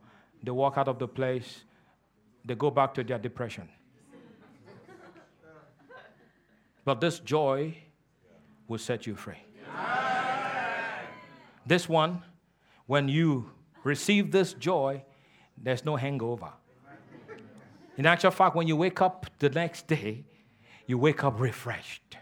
[0.43, 1.64] They walk out of the place,
[2.45, 3.68] they go back to their depression.
[6.84, 7.76] But this joy
[8.66, 9.43] will set you free.
[11.66, 12.22] This one,
[12.86, 13.51] when you
[13.84, 15.05] receive this joy,
[15.62, 16.51] there's no hangover.
[17.99, 20.24] In actual fact, when you wake up the next day,
[20.86, 22.16] you wake up refreshed.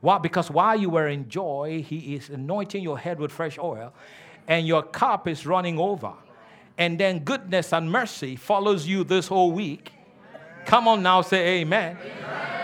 [0.00, 0.18] Why?
[0.18, 3.94] Because while you were in joy, He is anointing your head with fresh oil,
[4.46, 6.12] and your cup is running over
[6.78, 9.92] and then goodness and mercy follows you this whole week.
[10.66, 11.98] Come on now, say amen.
[12.00, 12.54] amen.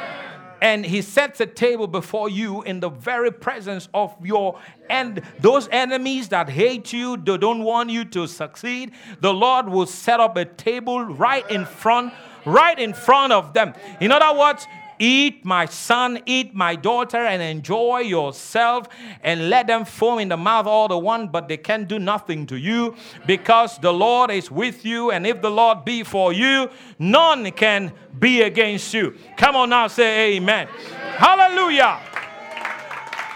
[0.62, 4.58] And he sets a table before you in the very presence of your
[4.90, 8.92] and those enemies that hate you, they don't want you to succeed.
[9.20, 12.12] The Lord will set up a table right in front,
[12.44, 13.72] right in front of them.
[14.00, 14.66] In other words,
[15.02, 18.86] Eat, my son, eat, my daughter, and enjoy yourself,
[19.22, 22.46] and let them foam in the mouth all the one, but they can do nothing
[22.46, 22.94] to you
[23.26, 25.10] because the Lord is with you.
[25.10, 29.16] And if the Lord be for you, none can be against you.
[29.38, 30.68] Come on now, say amen.
[30.68, 31.14] amen.
[31.16, 31.98] Hallelujah.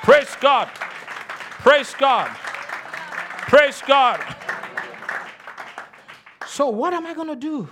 [0.02, 0.68] Praise God.
[0.68, 2.28] Praise God.
[3.48, 4.22] Praise God.
[6.46, 7.70] So, what am I going to do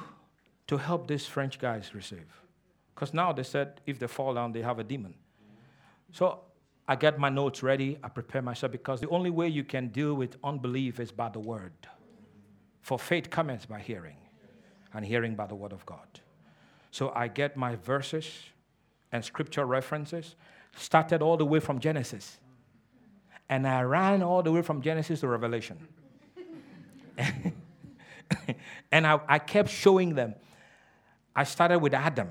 [0.68, 2.41] to help these French guys receive?
[3.03, 5.14] Because now they said if they fall down, they have a demon.
[6.12, 6.38] So
[6.86, 10.14] I get my notes ready, I prepare myself because the only way you can deal
[10.14, 11.72] with unbelief is by the word.
[12.80, 14.18] For faith cometh by hearing,
[14.94, 16.20] and hearing by the word of God.
[16.92, 18.24] So I get my verses,
[19.11, 20.36] and scripture references
[20.76, 22.38] started all the way from Genesis.
[23.48, 25.88] And I ran all the way from Genesis to Revelation.
[28.92, 30.36] and I, I kept showing them.
[31.34, 32.30] I started with Adam.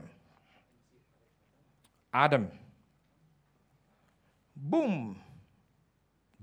[2.13, 2.49] Adam.
[4.55, 5.19] Boom.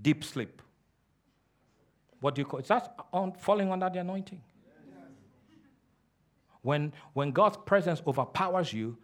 [0.00, 0.62] Deep sleep.
[2.20, 2.66] What do you call it?
[2.66, 4.40] that on, falling under the anointing?
[6.62, 8.96] When, when God's presence overpowers you,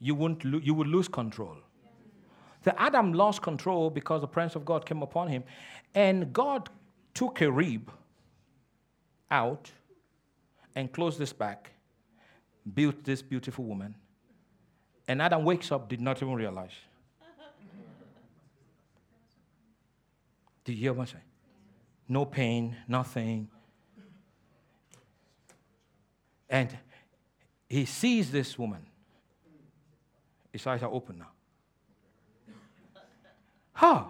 [0.00, 1.56] you, won't lo- you will lose control.
[2.64, 5.44] The Adam lost control because the presence of God came upon him.
[5.94, 6.68] And God
[7.14, 7.90] took a rib
[9.30, 9.70] out
[10.74, 11.70] and closed this back,
[12.74, 13.94] built this beautiful woman.
[15.08, 16.70] And Adam wakes up, did not even realize.
[20.64, 21.24] Did you hear what I'm saying?
[22.06, 23.48] No pain, nothing.
[26.50, 26.76] And
[27.68, 28.84] he sees this woman.
[30.52, 31.30] His eyes are open now.
[33.72, 34.04] Huh?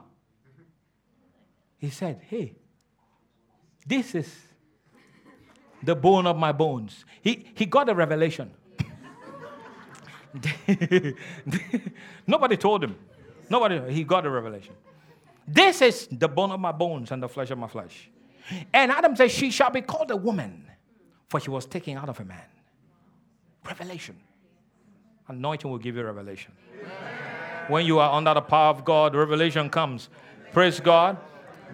[1.78, 2.54] He said, Hey,
[3.86, 4.34] this is
[5.82, 7.04] the bone of my bones.
[7.22, 8.50] He, he got a revelation.
[12.26, 12.96] Nobody told him.
[13.50, 14.74] Nobody, he got a revelation.
[15.46, 18.10] This is the bone of my bones and the flesh of my flesh.
[18.72, 20.66] And Adam says, She shall be called a woman,
[21.28, 22.44] for she was taken out of a man.
[23.64, 24.16] Revelation.
[25.28, 26.52] Anointing will give you revelation.
[27.68, 30.08] When you are under the power of God, revelation comes.
[30.52, 31.18] Praise God.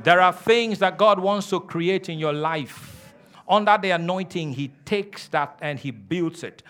[0.02, 3.14] There are things that God wants to create in your life.
[3.48, 6.62] Under the anointing, He takes that and He builds it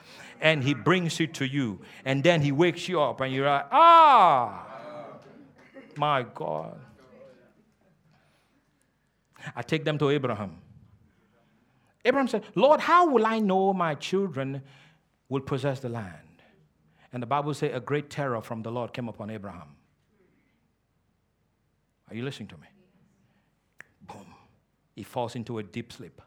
[0.45, 1.81] and He brings it to you.
[2.05, 4.67] And then He wakes you up and you're like, ah,
[5.97, 6.79] my God.
[9.57, 10.59] I take them to Abraham.
[12.05, 14.63] Abraham said, Lord, how will I know my children
[15.31, 16.19] will possess the land?
[17.13, 19.69] And the Bible says a great terror from the Lord came upon Abraham.
[22.11, 22.67] Are you listening to me?
[24.03, 24.27] Boom.
[24.95, 26.21] He falls into a deep sleep.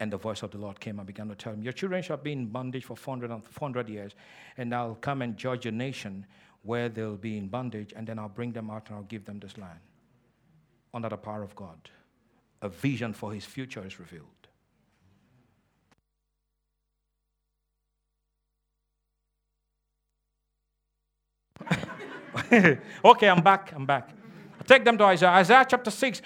[0.00, 2.16] And the voice of the Lord came and began to tell him, Your children shall
[2.16, 4.12] be in bondage for 400, 400 years,
[4.56, 6.26] and I'll come and judge a nation
[6.62, 9.38] where they'll be in bondage, and then I'll bring them out and I'll give them
[9.38, 9.78] this land.
[10.92, 11.90] Under the power of God,
[12.62, 14.28] a vision for his future is revealed.
[23.04, 23.72] okay, I'm back.
[23.74, 24.10] I'm back.
[24.60, 25.30] I take them to Isaiah.
[25.30, 26.22] Isaiah chapter 6.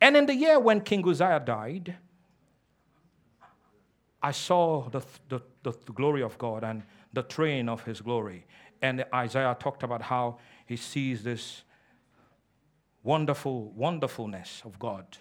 [0.00, 1.96] And in the year when King Uzziah died,
[4.22, 8.46] I saw the, the, the, glory of God and the train of his glory.
[8.80, 11.62] And Isaiah talked about how he sees this
[13.02, 15.18] wonderful wonderfulness of God.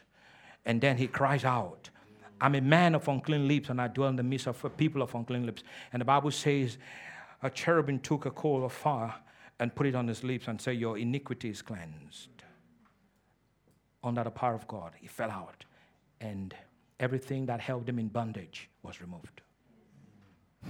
[0.66, 1.90] And then he cries out,
[2.40, 5.02] I'm a man of unclean lips, and I dwell in the midst of a people
[5.02, 5.64] of unclean lips.
[5.92, 6.78] And the Bible says,
[7.44, 9.16] a cherubim took a coal of fire
[9.60, 12.30] and put it on his lips and say, Your iniquity is cleansed.
[14.04, 15.66] Under the power of God, he fell out,
[16.20, 16.56] and
[17.02, 19.42] everything that held him in bondage was removed.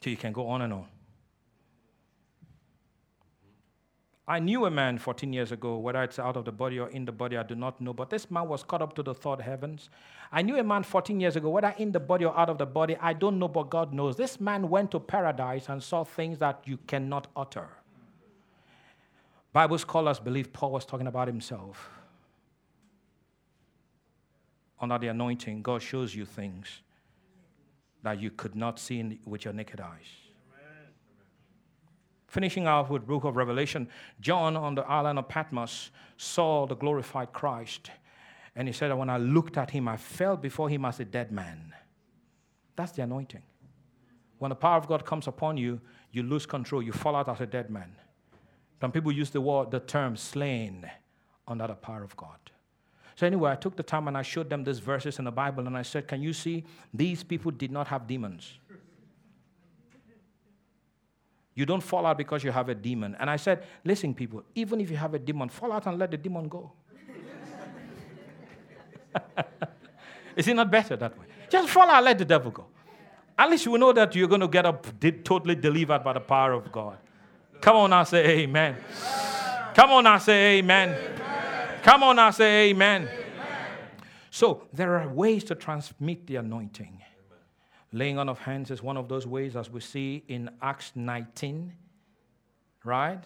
[0.00, 0.86] so you can go on and on.
[4.26, 7.04] I knew a man 14 years ago, whether it's out of the body or in
[7.04, 9.40] the body, I do not know, but this man was caught up to the third
[9.40, 9.90] heavens.
[10.30, 12.66] I knew a man 14 years ago, whether in the body or out of the
[12.66, 14.16] body, I don't know, but God knows.
[14.16, 17.68] This man went to paradise and saw things that you cannot utter.
[19.52, 21.90] Bible scholars believe Paul was talking about himself.
[24.82, 26.82] Under the anointing, God shows you things
[28.02, 30.08] that you could not see with your naked eyes.
[32.26, 33.88] Finishing off with book of Revelation,
[34.20, 37.90] John on the island of Patmos saw the glorified Christ.
[38.56, 41.30] And he said when I looked at him, I fell before him as a dead
[41.30, 41.72] man.
[42.74, 43.42] That's the anointing.
[44.38, 45.80] When the power of God comes upon you,
[46.10, 46.82] you lose control.
[46.82, 47.94] You fall out as a dead man.
[48.80, 50.90] Some people use the word, the term slain
[51.46, 52.41] under the power of God.
[53.16, 55.66] So anyway, I took the time and I showed them these verses in the Bible
[55.66, 58.58] and I said, Can you see these people did not have demons?
[61.54, 63.14] You don't fall out because you have a demon.
[63.20, 66.10] And I said, listen, people, even if you have a demon, fall out and let
[66.10, 66.72] the demon go.
[70.36, 71.26] Is it not better that way?
[71.50, 72.64] Just fall out, and let the devil go.
[73.38, 74.86] At least you know that you're going to get up
[75.24, 76.96] totally delivered by the power of God.
[77.60, 78.76] Come on now, say amen.
[78.76, 79.74] amen.
[79.74, 80.88] Come on now, say amen.
[80.88, 81.31] amen.
[81.82, 83.08] Come on now, say amen.
[83.08, 83.26] amen.
[84.30, 87.02] So there are ways to transmit the anointing.
[87.92, 91.72] Laying on of hands is one of those ways, as we see in Acts 19,
[92.84, 93.24] right?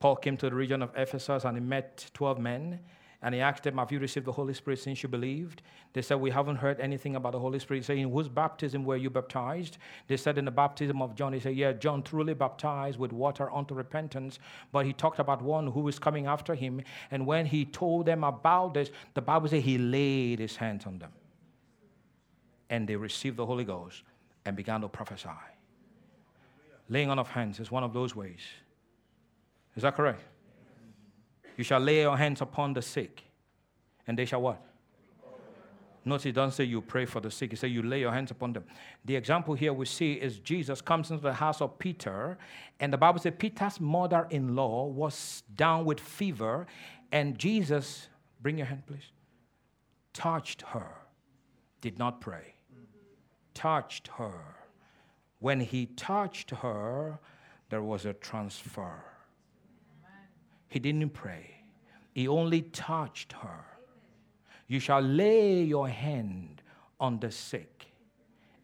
[0.00, 2.80] Paul came to the region of Ephesus and he met 12 men,
[3.20, 5.62] And he asked them, Have you received the Holy Spirit since you believed?
[5.92, 7.80] They said, We haven't heard anything about the Holy Spirit.
[7.80, 9.78] He said, In whose baptism were you baptized?
[10.06, 11.32] They said, In the baptism of John.
[11.32, 14.38] He said, Yeah, John truly baptized with water unto repentance.
[14.70, 16.80] But he talked about one who is coming after him.
[17.10, 20.98] And when he told them about this, the Bible says he laid his hands on
[20.98, 21.10] them.
[22.70, 24.04] And they received the Holy Ghost
[24.46, 25.28] and began to prophesy.
[26.88, 28.40] Laying on of hands is one of those ways.
[29.74, 30.22] Is that correct?
[31.58, 33.24] You shall lay your hands upon the sick,
[34.06, 34.64] and they shall what?
[36.04, 37.50] Notice he doesn't say you pray for the sick.
[37.50, 38.64] He says you lay your hands upon them.
[39.04, 42.38] The example here we see is Jesus comes into the house of Peter,
[42.78, 46.66] and the Bible says Peter's mother-in-law was down with fever,
[47.10, 48.08] and Jesus,
[48.40, 49.10] bring your hand please,
[50.14, 50.94] touched her,
[51.80, 52.54] did not pray,
[53.52, 54.54] touched her.
[55.40, 57.18] When he touched her,
[57.68, 59.02] there was a transfer.
[60.68, 61.62] He didn't pray,
[62.14, 63.64] he only touched her.
[64.66, 66.62] You shall lay your hand
[67.00, 67.86] on the sick,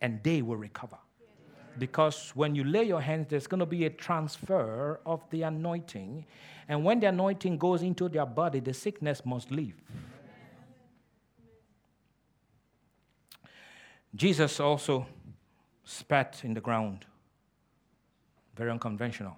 [0.01, 0.99] and they will recover.
[1.79, 6.25] Because when you lay your hands, there's going to be a transfer of the anointing.
[6.69, 9.75] And when the anointing goes into their body, the sickness must leave.
[14.15, 15.07] Jesus also
[15.83, 17.07] spat in the ground.
[18.55, 19.37] Very unconventional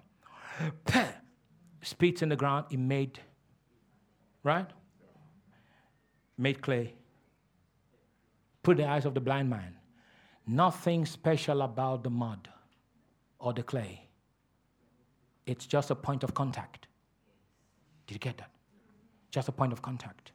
[1.87, 3.19] spits in the ground, he made,
[4.43, 4.69] right?
[6.37, 6.93] Made clay.
[8.61, 9.75] Put the eyes of the blind man.
[10.45, 12.47] Nothing special about the mud
[13.39, 14.07] or the clay.
[15.45, 16.87] It's just a point of contact.
[18.05, 18.51] Did you get that?
[19.31, 20.31] Just a point of contact.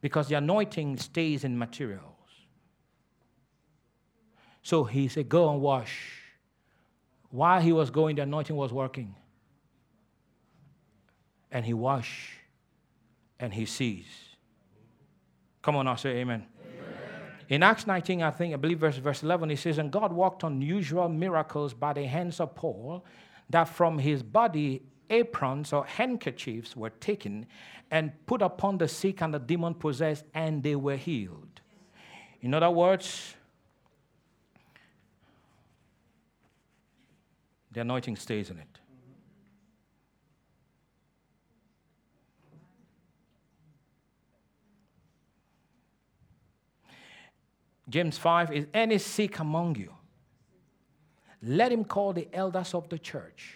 [0.00, 2.10] Because the anointing stays in materials.
[4.62, 6.23] So he said, Go and wash
[7.34, 9.12] while he was going, the anointing was working.
[11.50, 12.30] And he washed
[13.40, 14.06] and he sees.
[15.60, 16.46] Come on now, say amen.
[16.64, 16.86] amen.
[17.48, 20.44] In Acts 19, I think, I believe verse, verse 11, he says, And God worked
[20.44, 23.04] unusual miracles by the hands of Paul,
[23.50, 27.46] that from his body aprons or handkerchiefs were taken
[27.90, 31.60] and put upon the sick and the demon possessed, and they were healed.
[32.42, 33.34] In other words,
[37.74, 38.78] the anointing stays in it.
[47.88, 49.92] James 5 is any sick among you,
[51.42, 53.54] let him call the elders of the church.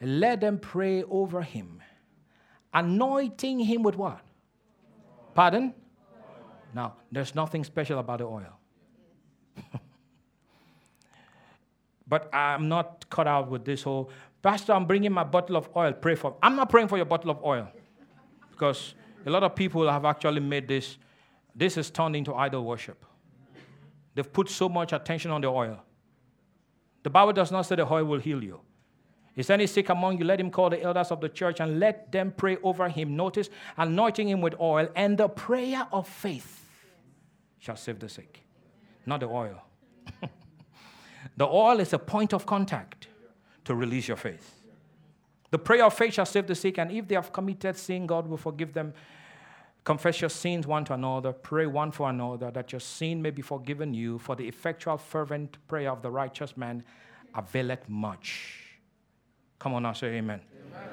[0.00, 1.80] Let them pray over him,
[2.74, 4.20] anointing him with what?
[5.34, 5.74] Pardon?
[6.74, 8.57] Now, there's nothing special about the oil.
[12.08, 14.10] But I'm not cut out with this whole,
[14.42, 16.36] Pastor, I'm bringing my bottle of oil, pray for.
[16.42, 17.68] I'm not praying for your bottle of oil.
[18.50, 18.94] Because
[19.26, 20.96] a lot of people have actually made this,
[21.54, 23.04] this is turned into idol worship.
[24.14, 25.82] They've put so much attention on the oil.
[27.02, 28.60] The Bible does not say the oil will heal you.
[29.36, 30.24] Is any sick among you?
[30.24, 33.14] Let him call the elders of the church and let them pray over him.
[33.16, 36.68] Notice, anointing him with oil, and the prayer of faith
[37.58, 38.40] shall save the sick,
[39.06, 39.62] not the oil.
[41.36, 43.08] The oil is a point of contact
[43.64, 44.54] to release your faith.
[45.50, 48.26] The prayer of faith shall save the sick, and if they have committed sin, God
[48.26, 48.92] will forgive them.
[49.84, 53.40] Confess your sins one to another, pray one for another, that your sin may be
[53.40, 54.18] forgiven you.
[54.18, 56.84] For the effectual, fervent prayer of the righteous man
[57.34, 58.78] availeth much.
[59.58, 60.40] Come on now, say amen.
[60.70, 60.88] amen.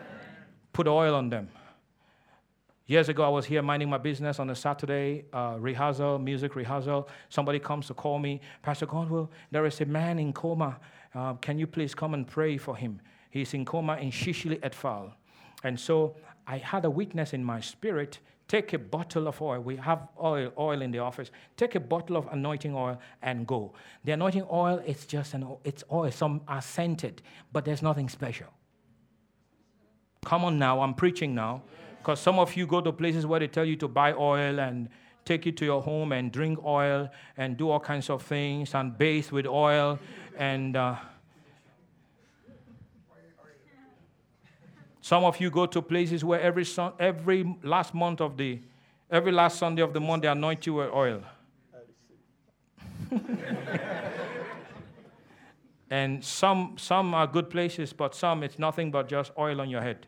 [0.72, 1.50] Put oil on them.
[2.88, 7.10] Years ago, I was here minding my business on a Saturday uh, rehearsal, music rehearsal.
[7.30, 10.80] Somebody comes to call me, Pastor Godwill, there is a man in coma.
[11.16, 13.02] Uh, can you please come and pray for him?
[13.32, 15.14] He's in coma in Shishili Etfal.
[15.64, 18.20] And so I had a witness in my spirit.
[18.48, 19.62] Take a bottle of oil.
[19.62, 21.32] We have oil, oil in the office.
[21.58, 23.74] Take a bottle of anointing oil and go.
[24.04, 26.12] The anointing oil is just an it's oil.
[26.12, 28.54] Some are scented, but there's nothing special.
[30.24, 31.64] Come on now, I'm preaching now.
[32.06, 34.90] Because some of you go to places where they tell you to buy oil and
[35.26, 38.96] take it to your home and drink oil and do all kinds of things and
[38.96, 39.98] bathe with oil
[40.38, 40.76] and.
[40.76, 40.98] Uh,
[45.02, 48.60] Some of you go to places where every, son, every last month of the,
[49.12, 51.22] every last Sunday of the month, they anoint you with oil.
[55.92, 59.82] and some, some are good places, but some it's nothing but just oil on your
[59.82, 60.08] head.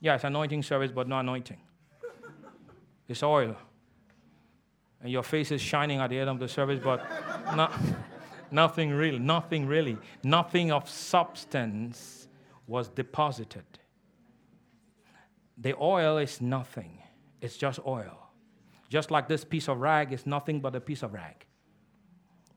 [0.00, 1.60] Yeah, it's anointing service, but no anointing.
[3.06, 3.56] It's oil.
[5.02, 7.04] And your face is shining at the end of the service, but
[7.54, 7.72] not,
[8.50, 12.28] nothing real, nothing really, nothing of substance
[12.66, 13.64] was deposited.
[15.58, 17.02] the oil is nothing,
[17.40, 18.16] it's just oil.
[18.88, 21.46] Just like this piece of rag is nothing but a piece of rag.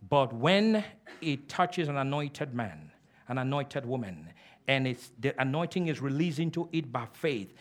[0.10, 0.84] But when
[1.22, 2.92] it touches an anointed man,
[3.28, 4.30] an anointed woman,
[4.68, 7.54] and it's, the anointing is released into it by faith,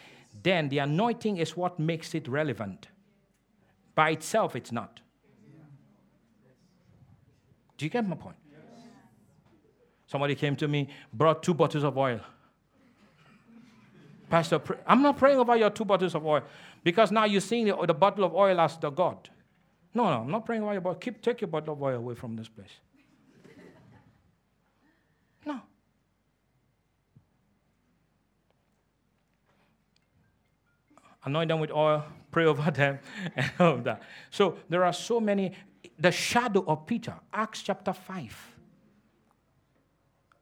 [0.42, 2.88] then the anointing is what makes it relevant.
[3.94, 5.00] By itself, it's not.
[7.76, 8.36] Do you get my point?
[10.06, 12.20] Somebody came to me, brought two bottles of oil.
[14.28, 16.42] Pastor, I'm not praying over your two bottles of oil
[16.84, 19.28] because now you're seeing the, the bottle of oil as the God.
[19.94, 21.00] No, no, I'm not praying over your bottle.
[21.00, 22.70] Keep, take your bottle of oil away from this place.
[25.44, 25.60] No.
[31.24, 32.98] Anoint them with oil, pray over them,
[33.36, 34.02] and all of that.
[34.30, 35.52] So there are so many.
[35.98, 38.51] The shadow of Peter, Acts chapter 5.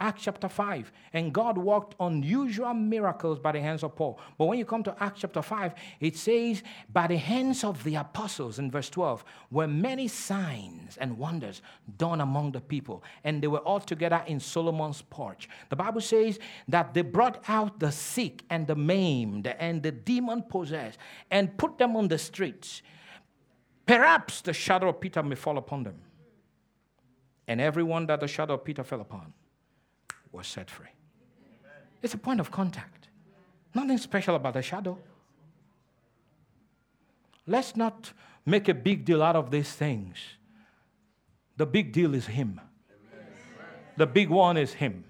[0.01, 0.91] Acts chapter 5.
[1.13, 4.19] And God worked unusual miracles by the hands of Paul.
[4.39, 7.97] But when you come to Acts chapter 5, it says, by the hands of the
[7.97, 11.61] apostles in verse 12 were many signs and wonders
[11.99, 13.05] done among the people.
[13.25, 15.49] And they were all together in Solomon's porch.
[15.69, 20.43] The Bible says that they brought out the sick and the maimed and the demon
[20.49, 20.99] possessed
[21.31, 22.81] and put them on the streets.
[23.85, 26.01] Perhaps the shadow of Peter may fall upon them.
[27.47, 29.35] And everyone that the shadow of Peter fell upon
[30.33, 30.89] was set free.
[32.03, 33.09] It's a point of contact.
[33.75, 34.99] Nothing special about the shadow.
[37.47, 38.13] Let's not
[38.47, 40.17] make a big deal out of these things.
[41.57, 42.61] The big deal is Him.
[43.97, 45.05] The big one is Him.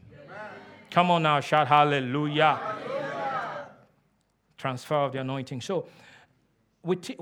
[0.90, 2.56] Come on now, shout hallelujah.
[2.56, 3.68] hallelujah.
[4.58, 5.60] Transfer of the anointing.
[5.60, 5.86] So,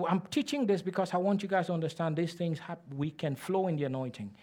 [0.08, 2.60] I'm teaching this because I want you guys to understand these things.
[2.96, 4.34] we can flow in the anointing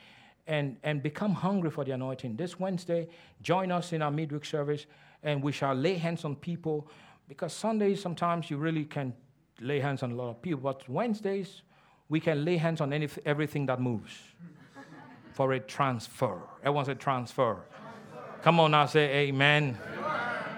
[0.48, 2.36] and, and become hungry for the anointing.
[2.36, 3.08] This Wednesday,
[3.42, 4.86] join us in our midweek service,
[5.24, 6.88] and we shall lay hands on people
[7.28, 9.14] because Sundays sometimes you really can
[9.60, 11.64] lay hands on a lot of people, but Wednesdays
[12.08, 14.14] we can lay hands on any, everything that moves
[15.34, 16.40] for a transfer.
[16.60, 17.56] Everyone say transfer.
[17.56, 18.42] transfer.
[18.44, 19.78] Come on now, say amen.
[19.98, 20.06] amen.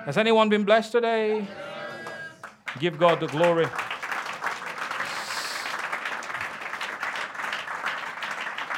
[0.05, 1.47] Has anyone been blessed today?
[2.79, 3.67] Give God the glory.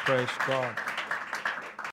[0.06, 0.89] Praise God.